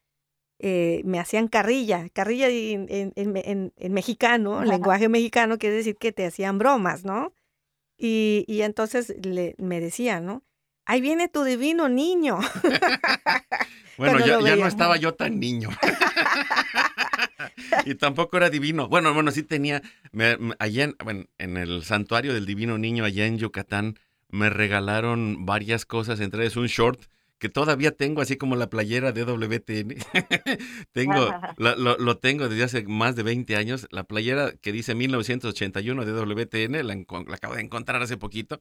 [0.64, 2.08] eh, me hacían carrilla.
[2.10, 7.34] Carrilla en, en, mexicano, lenguaje mexicano, quiere decir que te hacían bromas, ¿no?
[7.98, 10.44] Y, y entonces le, me decían, ¿no?
[10.84, 12.38] Ahí viene tu divino niño.
[13.98, 15.68] bueno, ya, ya, no estaba yo tan niño.
[17.84, 18.88] y tampoco era divino.
[18.88, 19.82] Bueno, bueno, sí tenía,
[20.60, 23.98] allá en, en, el santuario del divino niño, allá en Yucatán,
[24.28, 27.02] me regalaron varias cosas, entre ellas un short
[27.42, 29.96] que todavía tengo, así como la playera de WTN.
[30.92, 33.88] tengo, lo, tengo desde hace más de 20 años.
[33.90, 36.92] La playera que dice 1981 de WTN, la,
[37.34, 38.60] acabo de encontrar hace poquito.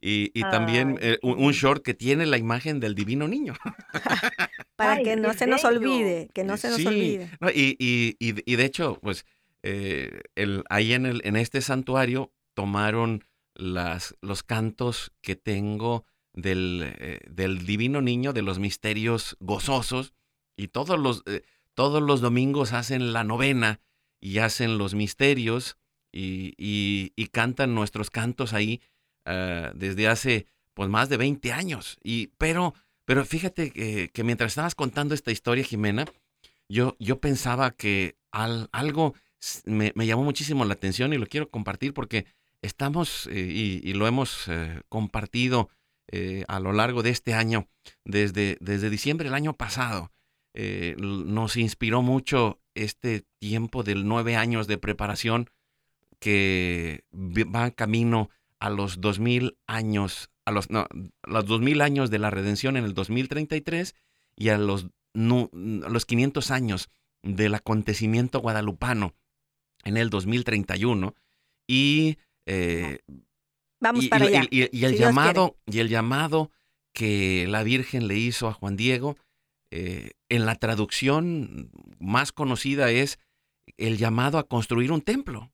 [0.00, 3.52] Y, también eh, un, short que tiene la imagen del divino niño.
[4.76, 7.28] Para que no se nos olvide, que no se nos olvide.
[7.54, 9.26] y, y, de hecho, pues
[9.62, 16.94] eh, el, ahí en, el, en este santuario tomaron las, los cantos que tengo del,
[16.98, 20.14] eh, del divino niño, de los misterios gozosos,
[20.56, 21.42] y todos los, eh,
[21.74, 23.80] todos los domingos hacen la novena
[24.20, 25.78] y hacen los misterios
[26.12, 28.82] y, y, cantan nuestros cantos ahí
[29.24, 31.98] ah, desde hace pues más de 20 años.
[32.04, 32.74] Y, pero,
[33.06, 36.04] pero fíjate que, mientras estabas contando esta historia, Jimena,
[36.68, 39.14] yo, yo pensaba que al, algo
[39.64, 42.26] me, me, llamó muchísimo la atención y lo quiero compartir porque
[42.60, 44.46] estamos eh, y, y, lo hemos
[44.90, 45.70] compartido
[46.12, 47.68] eh, a lo largo de este año,
[48.04, 50.12] desde, desde diciembre del año pasado.
[50.54, 55.48] Eh, nos inspiró mucho este tiempo de nueve años de preparación
[56.18, 58.28] que va camino
[58.60, 60.86] a los dos mil años, a los, no,
[61.24, 63.94] los dos mil años de la redención en el 2033
[64.36, 66.90] y a los, los 500 años
[67.22, 69.14] del acontecimiento guadalupano
[69.84, 71.14] en el 2031.
[71.66, 72.98] Y eh,
[73.82, 74.44] Vamos y, para allá.
[74.48, 76.52] Y, el llamado, y el llamado
[76.94, 79.16] que la Virgen le hizo a Juan Diego,
[79.72, 83.18] eh, en la traducción más conocida es
[83.76, 85.50] el llamado a construir un templo.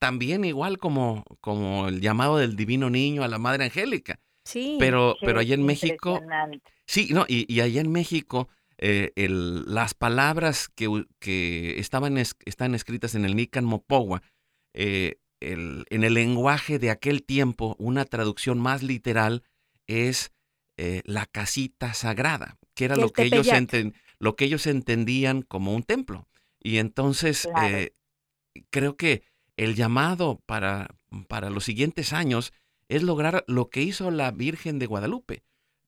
[0.00, 4.18] También igual como, como el llamado del divino niño a la Madre Angélica.
[4.44, 4.76] Sí.
[4.80, 6.20] Pero, pero allá en México.
[6.86, 8.48] Sí, no, y, y allá en México,
[8.78, 14.22] eh, el, las palabras que, que estaban están escritas en el Nican Mopowa,
[14.74, 19.42] eh, en el lenguaje de aquel tiempo, una traducción más literal
[19.86, 20.32] es
[20.80, 23.48] eh, la casita sagrada, que era lo que, ellos
[24.20, 26.28] lo que ellos entendían como un templo.
[26.60, 27.94] Y entonces eh,
[28.70, 29.24] creo que
[29.56, 30.94] el llamado para,
[31.26, 32.52] para los siguientes años
[32.88, 35.42] es lograr lo que hizo la Virgen de Guadalupe,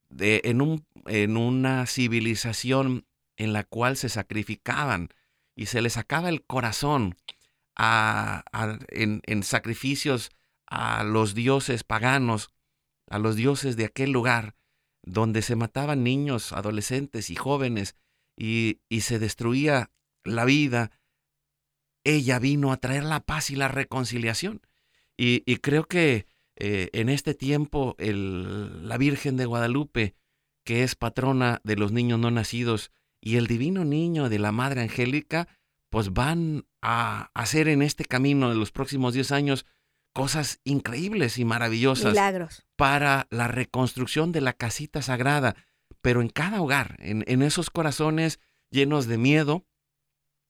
[0.09, 5.11] de, en, un, en una civilización en la cual se sacrificaban
[5.55, 7.15] y se les sacaba el corazón
[8.91, 10.31] en, sacrificios
[10.67, 12.51] a los dioses paganos,
[13.09, 14.55] a los dioses de aquel lugar,
[15.03, 17.97] donde se mataban niños, adolescentes y jóvenes
[18.37, 19.91] y, y se destruía
[20.25, 20.91] la vida,
[22.05, 24.61] ella vino a traer la paz y la reconciliación.
[25.17, 26.27] Y, y creo que
[26.57, 30.15] eh, en este tiempo el, la Virgen de Guadalupe,
[30.65, 34.83] que es patrona de los niños no nacidos, y el divino niño de la Madre
[34.83, 35.49] Angélica,
[35.91, 39.67] pues van a hacer en este camino de los próximos 10 años
[40.13, 42.65] cosas increíbles y maravillosas Milagros.
[42.77, 45.57] para la reconstrucción de la casita sagrada,
[46.01, 49.67] pero en cada hogar, en, en esos corazones llenos de miedo,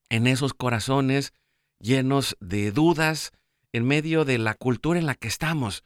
[0.09, 1.33] en esos corazones
[1.79, 3.31] llenos de dudas,
[3.73, 5.83] en medio de la cultura en la que estamos.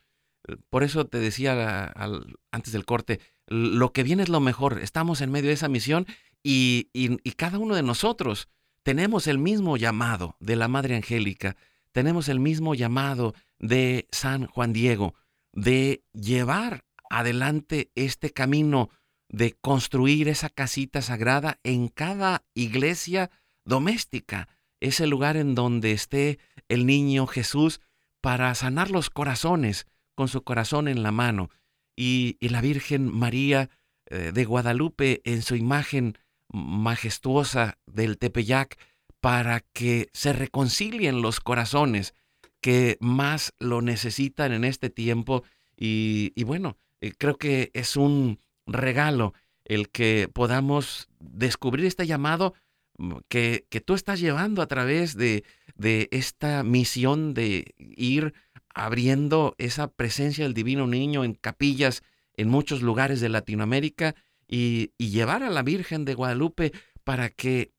[0.69, 4.79] Por eso te decía al, antes del corte, lo que viene es lo mejor.
[4.81, 6.05] Estamos en medio de esa misión
[6.43, 8.49] y, y, y cada uno de nosotros
[8.85, 11.57] tenemos el mismo llamado de la Madre Angélica,
[11.91, 15.15] tenemos el mismo llamado de San Juan Diego,
[15.53, 18.91] de llevar adelante este camino
[19.27, 23.31] de construir esa casita sagrada en cada iglesia
[23.65, 26.37] doméstica, ese lugar en donde esté
[26.69, 27.81] el niño Jesús
[28.21, 31.49] para sanar los corazones con su corazón en la mano.
[31.97, 33.71] Y, la Virgen María
[34.05, 36.19] eh, de Guadalupe en su imagen
[36.55, 38.77] majestuosa del Tepeyac
[39.19, 42.13] para que se reconcilien los corazones
[42.61, 45.43] que más lo necesitan en este tiempo.
[45.77, 49.33] Y, y bueno, eh, creo que es un regalo
[49.65, 52.53] el que podamos descubrir este llamado
[52.97, 55.43] mm, que, que tú estás llevando a través de,
[55.75, 58.33] de esta misión de ir
[58.73, 62.03] abriendo esa presencia del Divino Niño en capillas
[62.37, 64.15] en muchos lugares de Latinoamérica
[64.47, 66.71] y, y, llevar a la Virgen de Guadalupe
[67.03, 67.73] para que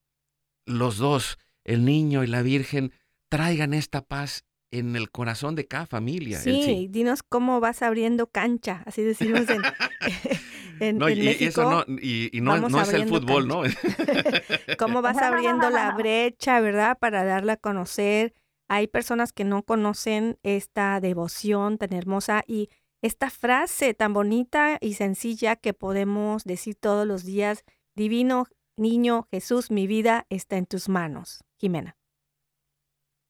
[0.65, 2.93] los dos, el niño y la Virgen,
[3.29, 6.39] traigan esta paz en el corazón de cada familia.
[6.39, 9.63] Sí, sí, dinos cómo vas abriendo cancha, así decimos en,
[10.81, 11.45] en, no, en y, México.
[11.45, 13.79] Y, eso no, y, y no, no es el fútbol, cancha.
[13.89, 14.75] ¿no?
[14.79, 16.99] ¿Cómo vas abriendo la brecha, verdad?
[16.99, 18.35] Para darla a conocer.
[18.69, 22.69] Hay personas que no conocen esta devoción tan hermosa y
[23.07, 28.47] esta frase tan bonita y sencilla que podemos decir todos los días, Divino
[28.77, 31.43] Niño Jesús, mi vida está en tus manos.
[31.59, 31.97] Jimena.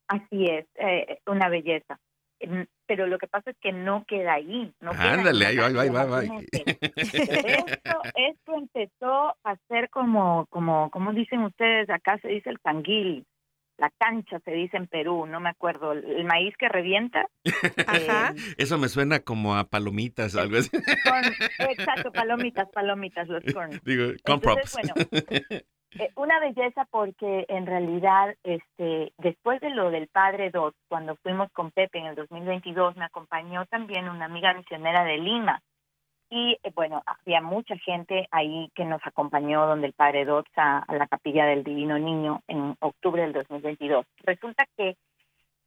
[0.08, 2.00] Así es, eh, una belleza.
[2.86, 4.72] Pero lo que pasa es que no queda ahí.
[4.80, 6.22] No Ándale, ahí va, ahí va, va.
[6.22, 13.24] Esto, esto empezó a ser como, como, como dicen ustedes, acá se dice el tanguil,
[13.78, 17.26] la cancha se dice en Perú, no me acuerdo, el maíz que revienta.
[17.86, 18.32] Ajá.
[18.36, 20.70] Eh, Eso me suena como a palomitas, algo así.
[20.70, 23.80] Con, exacto, palomitas, palomitas, los corn.
[23.84, 24.72] Digo, con Entonces, props.
[24.72, 24.94] bueno,
[25.98, 31.50] eh, una belleza porque en realidad, este, después de lo del padre Dot, cuando fuimos
[31.52, 35.62] con Pepe en el 2022, me acompañó también una amiga misionera de Lima.
[36.28, 40.78] Y eh, bueno, había mucha gente ahí que nos acompañó donde el padre Dot a,
[40.78, 44.04] a, la capilla del Divino Niño en octubre del 2022.
[44.24, 44.96] Resulta que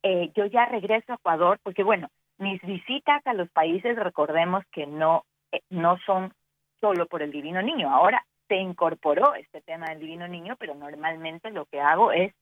[0.04, 4.86] eh, yo ya regreso a Ecuador porque bueno, mis visitas a los países, recordemos que
[4.88, 6.34] no, eh, no son
[6.80, 7.90] solo por el Divino Niño.
[7.90, 12.34] Ahora se incorporó este tema del Divino Niño, pero normalmente lo que hago es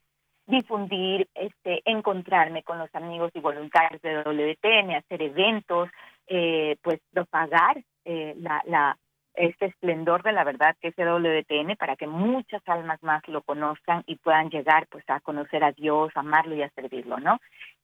[0.45, 5.89] difundir, este, encontrarme con los amigos y voluntarios de WTN, hacer eventos,
[6.28, 8.97] eh, pues propagar eh, la, la,
[9.34, 14.01] este esplendor de la verdad que es WTN para que muchas almas más lo conozcan
[14.08, 17.39] y puedan llegar pues a conocer a Dios, amarlo y a servirlo, ¿no?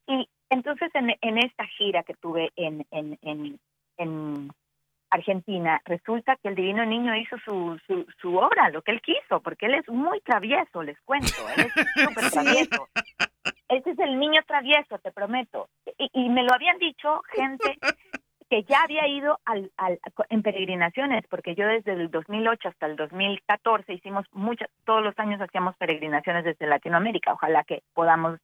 [0.08, 3.60] Y entonces en, en esta gira que tuve en, en, en,
[3.98, 4.52] en
[5.10, 9.42] Argentina, resulta que el Divino Niño hizo su, su, su, obra, lo que él quiso,
[9.42, 12.88] porque él es muy travieso, les cuento, él es súper travieso.
[13.68, 15.68] Ese es el niño travieso, te prometo.
[15.98, 17.78] Y, y, me lo habían dicho gente
[18.54, 20.00] que ya había ido al, al,
[20.30, 25.42] en peregrinaciones, porque yo desde el 2008 hasta el 2014 hicimos muchas, todos los años
[25.42, 28.40] hacíamos peregrinaciones desde Latinoamérica, ojalá que podamos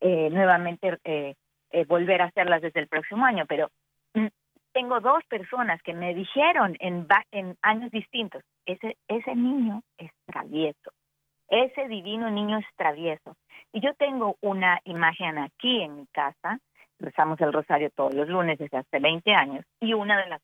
[0.00, 1.34] eh, nuevamente eh,
[1.72, 3.68] eh, volver a hacerlas desde el próximo año, pero
[4.72, 10.92] tengo dos personas que me dijeron en, en años distintos, ese, ese niño es travieso,
[11.48, 13.34] ese divino niño es travieso.
[13.72, 16.60] Y yo tengo una imagen aquí en mi casa,
[16.98, 20.40] rezamos el rosario todos los lunes desde hace 20 años, y una de las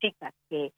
[0.00, 0.72] chicas que,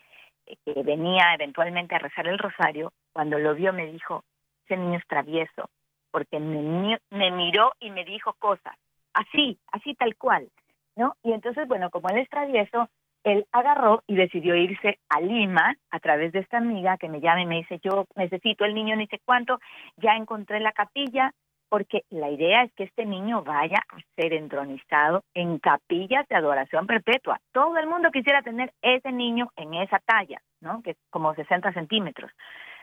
[0.82, 4.24] venía eventualmente a rezar el rosario, cuando lo vio me dijo,
[4.64, 5.68] ese niño es travieso,
[6.10, 8.74] porque me, me miró y me dijo cosas,
[9.12, 10.48] así, así tal cual.
[10.96, 11.14] ¿no?
[11.22, 12.88] Y entonces, bueno, como él es travieso,
[13.24, 17.42] él agarró y decidió irse a Lima a través de esta amiga que me llama
[17.42, 19.58] y me dice, yo necesito el niño, ni sé cuánto,
[19.96, 21.32] ya encontré la capilla,
[21.68, 26.86] porque la idea es que este niño vaya a ser entronizado en capillas de adoración
[26.86, 27.40] perpetua.
[27.52, 30.82] Todo el mundo quisiera tener ese niño en esa talla, ¿no?
[30.82, 32.30] Que es como 60 centímetros.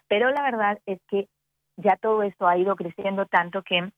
[0.08, 1.28] Pero la verdad es que
[1.78, 3.90] ya todo esto ha ido creciendo tanto que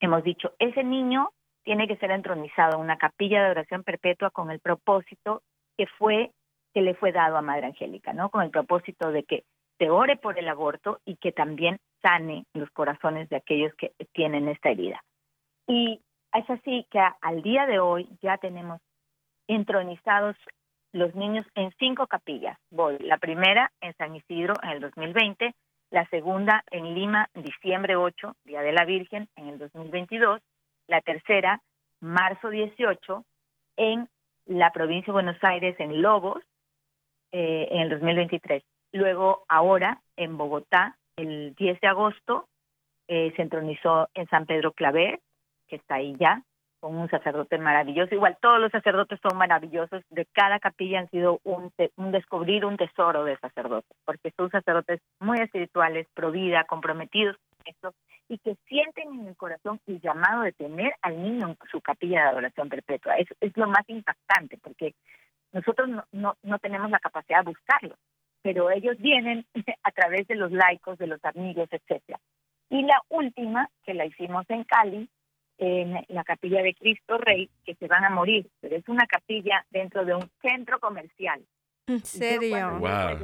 [0.00, 1.30] hemos dicho, ese niño
[1.62, 5.42] tiene que ser entronizado en una capilla de adoración perpetua con el propósito
[5.76, 6.32] que fue
[6.74, 8.30] que le fue dado a Madre Angélica, ¿no?
[8.30, 9.44] Con el propósito de que
[9.78, 14.48] se ore por el aborto y que también sane los corazones de aquellos que tienen
[14.48, 15.02] esta herida.
[15.66, 16.00] Y
[16.34, 18.80] es así que al día de hoy ya tenemos
[19.48, 20.36] entronizados
[20.92, 22.58] los niños en cinco capillas.
[22.70, 25.54] Voy, la primera en San Isidro en el 2020,
[25.90, 30.40] la segunda en Lima, diciembre 8, Día de la Virgen, en el 2022,
[30.88, 31.60] la tercera,
[32.00, 33.24] marzo 18,
[33.76, 34.08] en
[34.46, 36.42] la provincia de Buenos Aires, en Lobos,
[37.30, 38.62] eh, en el 2023.
[38.92, 42.48] Luego, ahora, en Bogotá, el 10 de agosto,
[43.08, 45.20] eh, se entronizó en San Pedro Claver,
[45.68, 46.42] que está ahí ya,
[46.80, 48.14] con un sacerdote maravilloso.
[48.14, 50.02] Igual todos los sacerdotes son maravillosos.
[50.10, 55.00] De cada capilla han sido un, un descubrir un tesoro de sacerdotes, porque son sacerdotes
[55.20, 57.94] muy espirituales, pro vida, comprometidos con esto,
[58.28, 62.22] y que sienten en el corazón el llamado de tener al niño en su capilla
[62.22, 63.16] de adoración perpetua.
[63.16, 64.94] Es, es lo más impactante, porque
[65.52, 67.94] nosotros no, no, no tenemos la capacidad de buscarlo,
[68.42, 69.46] pero ellos vienen
[69.82, 72.20] a través de los laicos, de los amigos, etcétera.
[72.68, 75.08] Y la última, que la hicimos en Cali,
[75.58, 79.64] en la capilla de Cristo Rey, que se van a morir, pero es una capilla
[79.70, 81.44] dentro de un centro comercial.
[81.86, 82.78] ¿En serio?
[82.78, 83.18] Wow.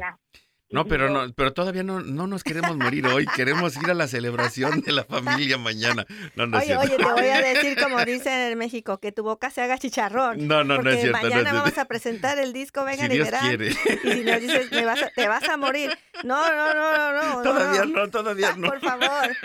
[0.71, 4.07] No, pero no, pero todavía no, no nos queremos morir hoy, queremos ir a la
[4.07, 6.05] celebración de la familia mañana.
[6.37, 9.49] No, no oye, oye, te voy a decir como dicen en México, que tu boca
[9.51, 10.47] se haga chicharrón.
[10.47, 11.21] No, no, no es cierto.
[11.23, 13.49] Mañana no, vamos a presentar el disco Vengan si y verán.
[13.49, 13.69] quiere.
[14.05, 15.91] Y si nos dices, me vas a- te vas a morir.
[16.25, 17.43] No, no, no, no, no.
[17.43, 18.69] Todavía no, todavía no.
[18.69, 19.37] Por favor.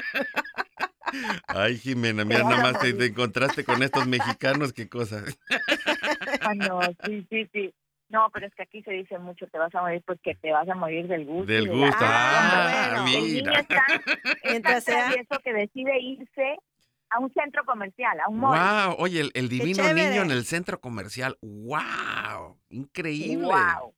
[1.47, 5.24] Ay, Jimena, mira, nada más te, te encontraste con estos mexicanos, qué cosa.
[6.41, 7.74] Ah, no, sí, sí, sí.
[8.14, 10.70] No, pero es que aquí se dice mucho, te vas a morir porque te vas
[10.70, 11.51] a morir del gusto.
[11.51, 11.97] Del gusto.
[11.99, 13.07] Ah, bueno.
[13.07, 13.59] El niño mira.
[13.59, 13.84] está,
[14.45, 16.57] Mientras está sea- travieso que decide irse
[17.09, 18.57] a un centro comercial, a un mall.
[18.59, 21.38] Wow, oye, el, el divino niño en el centro comercial.
[21.41, 23.45] Wow, increíble.
[23.47, 23.93] Wow.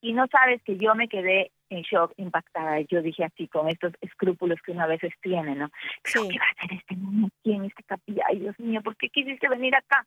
[0.00, 2.80] Y no sabes que yo me quedé en shock, impactada.
[2.90, 5.70] Yo dije así, con estos escrúpulos que uno a veces tiene, ¿no?
[6.04, 6.18] Sí.
[6.30, 8.24] ¿Qué va a hacer este niño aquí en esta capilla?
[8.28, 10.06] Ay, Dios mío, ¿por qué quisiste venir acá?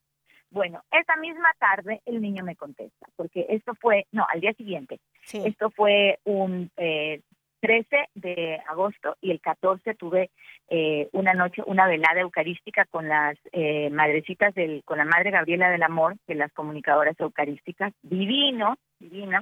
[0.50, 5.00] Bueno, esa misma tarde el niño me contesta, porque esto fue, no, al día siguiente,
[5.24, 5.42] Sí.
[5.46, 7.22] esto fue un eh,
[7.60, 10.30] 13 de agosto y el 14 tuve
[10.70, 15.70] eh, una noche, una velada eucarística con las eh, madrecitas, del, con la Madre Gabriela
[15.70, 17.94] del Amor, de las comunicadoras eucarísticas.
[18.02, 19.42] Divino, divino.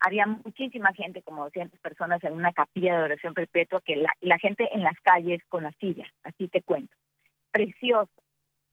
[0.00, 4.38] Había muchísima gente, como 200 personas en una capilla de adoración perpetua, que la, la
[4.38, 6.96] gente en las calles con las sillas, así te cuento.
[7.52, 8.10] Precioso.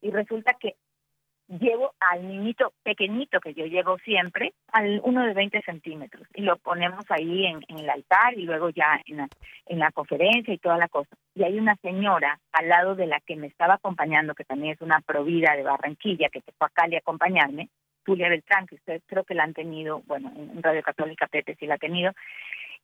[0.02, 0.76] Y resulta que
[1.48, 6.58] llevo al niñito pequeñito que yo llevo siempre, al uno de 20 centímetros, y lo
[6.58, 9.28] ponemos ahí en, el altar y luego ya en la,
[9.66, 11.16] en la conferencia y toda la cosa.
[11.36, 14.82] Y hay una señora al lado de la que me estaba acompañando, que también es
[14.82, 17.70] una provida de Barranquilla, que se fue a Cali a acompañarme,
[18.06, 21.66] Julia Beltrán, que ustedes creo que la han tenido, bueno, en Radio Católica Pepe sí
[21.66, 22.14] la ha tenido,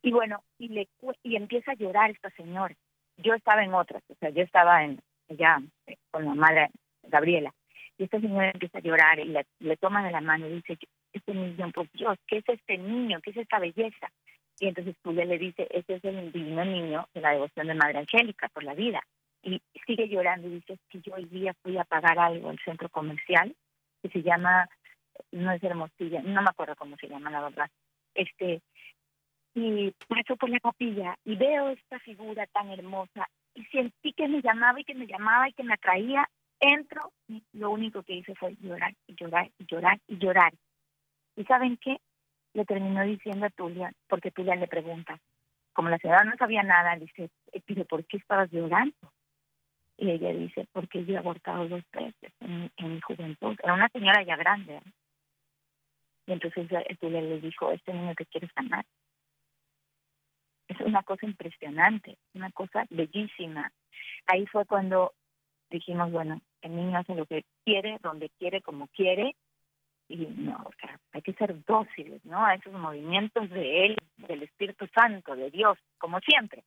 [0.02, 0.88] y bueno, y, le,
[1.22, 2.74] y empieza a llorar esta señora.
[3.16, 6.68] Yo estaba en otras, o sea, yo estaba en ya eh, con la madre
[7.04, 7.54] Gabriela,
[7.98, 10.78] y esta señora empieza a llorar y le, toma de la mano y dice,
[11.12, 13.20] este niño, por Dios, ¿qué es este niño?
[13.22, 14.10] ¿Qué es esta belleza?
[14.58, 17.98] Y entonces Julia le dice, este es el divino niño de la devoción de Madre
[17.98, 19.00] Angélica por la vida.
[19.42, 22.88] Y sigue llorando y dice, que yo hoy día fui a pagar algo al centro
[22.88, 23.54] comercial
[24.02, 24.68] que se llama,
[25.32, 27.70] no es Hermosilla, no me acuerdo cómo se llama la verdad,
[28.14, 28.60] este,
[29.54, 34.42] y paso por la capilla y veo esta figura tan hermosa y sentí que me
[34.42, 36.28] llamaba y que me llamaba y que me atraía,
[36.64, 40.52] entro y lo único que hice fue llorar y llorar y llorar y llorar.
[41.36, 41.98] ¿Y saben qué?
[42.54, 45.18] Le terminó diciendo a Tulia, porque Tulia le pregunta,
[45.72, 48.94] como la señora no sabía nada, le dice, "Eh, pero ¿por qué estabas llorando?
[49.96, 53.56] Y ella dice, porque yo he abortado dos veces en, mi- en mi juventud.
[53.62, 54.76] Era una señora ya grande.
[54.76, 54.92] ¿eh?
[56.26, 58.84] Y entonces eh, Tulia le dijo, este niño te quiere sanar.
[60.68, 63.70] Es una cosa impresionante, una cosa bellísima.
[64.26, 65.12] Ahí fue cuando
[65.70, 69.36] dijimos, bueno, el niño hace lo que quiere, donde quiere, como quiere,
[70.08, 72.44] y no, o sea, hay que ser dóciles, ¿no?
[72.44, 76.64] A esos movimientos de él, del Espíritu Santo, de Dios, como siempre.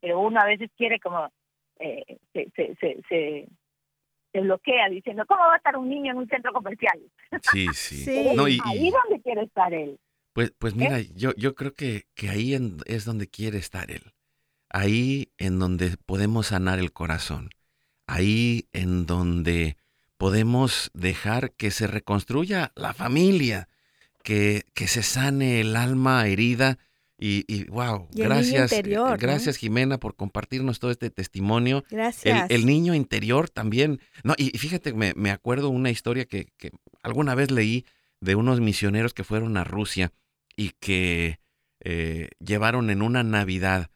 [0.00, 1.30] Pero uno a veces quiere como,
[1.78, 3.48] eh, se, se, se, se,
[4.32, 6.98] se bloquea diciendo, ¿cómo va a estar un niño en un centro comercial?
[7.52, 7.96] Sí, sí.
[8.04, 8.30] Sí.
[8.34, 9.98] No, y, Ahí y- donde quiere estar él.
[10.32, 14.12] pues, pues mira, yo, yo creo que, que ahí en- es donde quiere estar Él.
[14.72, 17.50] Ahí en donde podemos sanar el corazón.
[18.10, 19.76] Ahí en donde
[20.16, 23.68] podemos dejar que se reconstruya la familia,
[24.22, 26.78] que, que se sane el alma herida.
[27.22, 28.72] Y, wow, gracias,
[29.18, 31.84] gracias Jimena por compartirnos todo este testimonio.
[31.90, 32.50] Gracias.
[32.50, 34.00] El, niño interior también.
[34.24, 36.70] No, y fíjate, me, me acuerdo una historia que, que,
[37.02, 37.84] alguna vez leí
[38.20, 40.12] de unos misioneros que fueron a Rusia
[40.56, 41.40] y que
[41.80, 43.90] eh, llevaron en una Navidad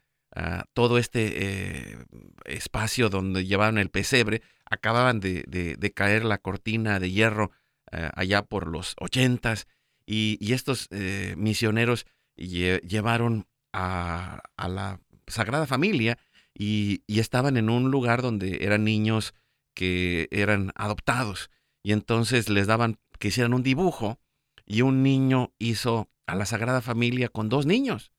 [0.73, 1.99] todo este eh,
[2.45, 7.53] espacio donde llevaban el pesebre, acababan de, de, caer la cortina de hierro
[7.93, 9.69] eh, allá por los ochentas
[10.07, 12.07] y, y estos eh, misioneros
[12.37, 16.19] llevaron a, a, la Sagrada Familia
[16.53, 19.35] y, y, estaban en un lugar donde eran niños
[19.75, 21.51] que eran adoptados
[21.85, 24.19] y entonces les daban que hicieran un dibujo
[24.67, 28.14] y un niño hizo a la Sagrada Familia con dos niños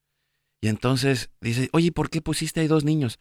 [0.65, 3.19] y entonces dice, oye, ¿por qué pusiste ahí dos niños?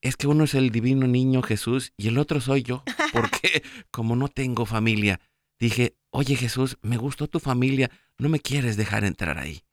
[0.00, 4.16] Es que uno es el divino niño Jesús y el otro soy yo, porque como
[4.16, 5.20] no tengo familia,
[5.60, 9.64] dije, oye Jesús, me gustó tu familia, no me quieres dejar entrar ahí.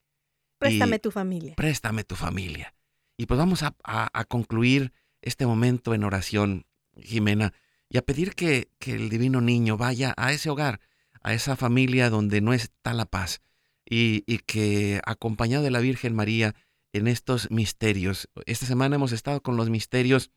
[0.57, 1.55] Préstame tu familia.
[1.55, 2.75] Préstame tu familia.
[3.15, 4.91] Y pues vamos a, a, concluir
[5.21, 6.65] este momento en oración,
[6.97, 7.53] Jimena,
[7.87, 10.81] y a pedir que, que el divino niño vaya a ese hogar,
[11.21, 13.39] a esa familia donde no está la paz,
[13.85, 16.55] y, y que acompañado de la Virgen María,
[16.93, 18.29] en estos misterios.
[18.45, 20.31] Esta semana hemos estado con los misterios,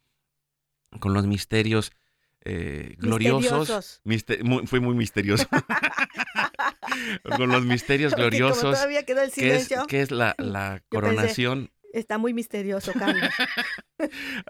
[1.00, 1.92] con los misterios
[2.44, 4.00] eh, gloriosos.
[4.66, 5.46] fue muy misterioso.
[7.36, 8.78] con los misterios gloriosos.
[9.88, 11.70] Que es, la, la coronación.
[11.92, 13.30] está muy misterioso, Carlos.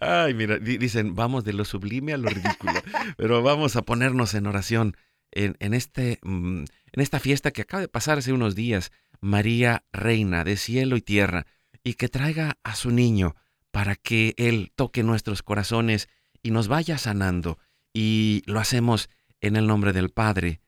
[0.00, 2.72] Ay, mira, dicen, vamos de lo sublime a lo ridículo.
[3.16, 4.96] Pero vamos a ponernos en oración
[5.30, 8.90] en, en, este, mm, en esta fiesta que acaba de pasar hace unos días.
[9.20, 11.46] María, Reina de cielo y tierra
[11.85, 13.35] y que traiga a su niño
[13.70, 16.09] para que Él toque nuestros corazones
[16.43, 17.59] y nos vaya sanando.
[17.93, 19.09] Y lo hacemos
[19.41, 20.61] en el nombre del Padre,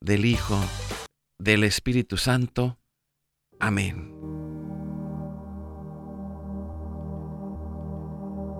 [0.00, 0.58] del Hijo,
[1.38, 2.78] del Espíritu Santo.
[3.60, 4.12] Amén.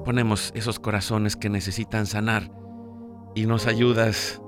[0.04, 2.50] Ponemos esos corazones que necesitan sanar
[3.34, 4.42] y nos ayudas,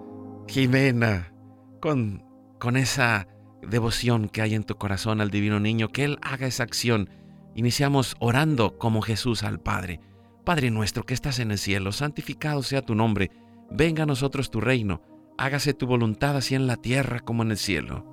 [0.48, 1.32] Jimena,
[1.80, 2.24] con,
[2.58, 3.28] con esa
[3.62, 7.08] devoción que hay en tu corazón al Divino Niño, que Él haga esa acción
[7.56, 10.00] Iniciamos orando como Jesús al Padre.
[10.44, 13.30] Padre nuestro que estás en el cielo, santificado sea tu nombre,
[13.70, 15.00] venga a nosotros tu reino,
[15.38, 18.04] hágase tu voluntad así en la tierra como en el cielo.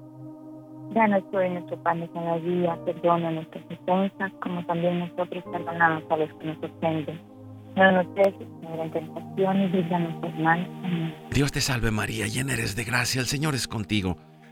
[0.93, 6.17] Danos hoy nuestro pan de cada día, perdona nuestras ofensas, como también nosotros perdonamos a
[6.17, 7.21] los que nos ofenden.
[7.75, 8.35] No nos dejes
[8.79, 11.19] en tentación y líbranos del mal.
[11.31, 14.17] Dios te salve María, llena eres de gracia, el Señor es contigo.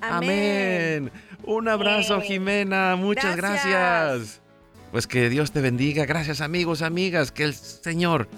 [0.00, 1.10] Amén.
[1.44, 2.26] Un abrazo, Amén.
[2.26, 2.96] Jimena.
[2.96, 3.66] Muchas Gracias.
[3.66, 4.42] gracias.
[4.90, 6.06] Pues que Dios te bendiga.
[6.06, 7.30] Gracias, amigos, amigas.
[7.32, 8.28] Que el Señor,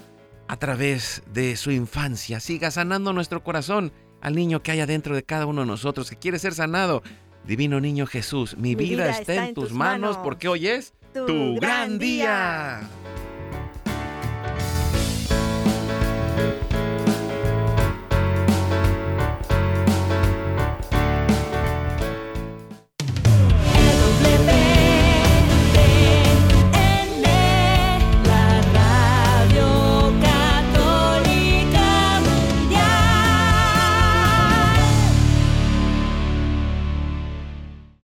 [0.47, 3.91] a través de su infancia, siga sanando nuestro corazón
[4.21, 7.03] al niño que hay adentro de cada uno de nosotros, que quiere ser sanado.
[7.45, 12.81] Divino niño Jesús, mi, vida, está, en tus manos, porque hoy es tu gran día.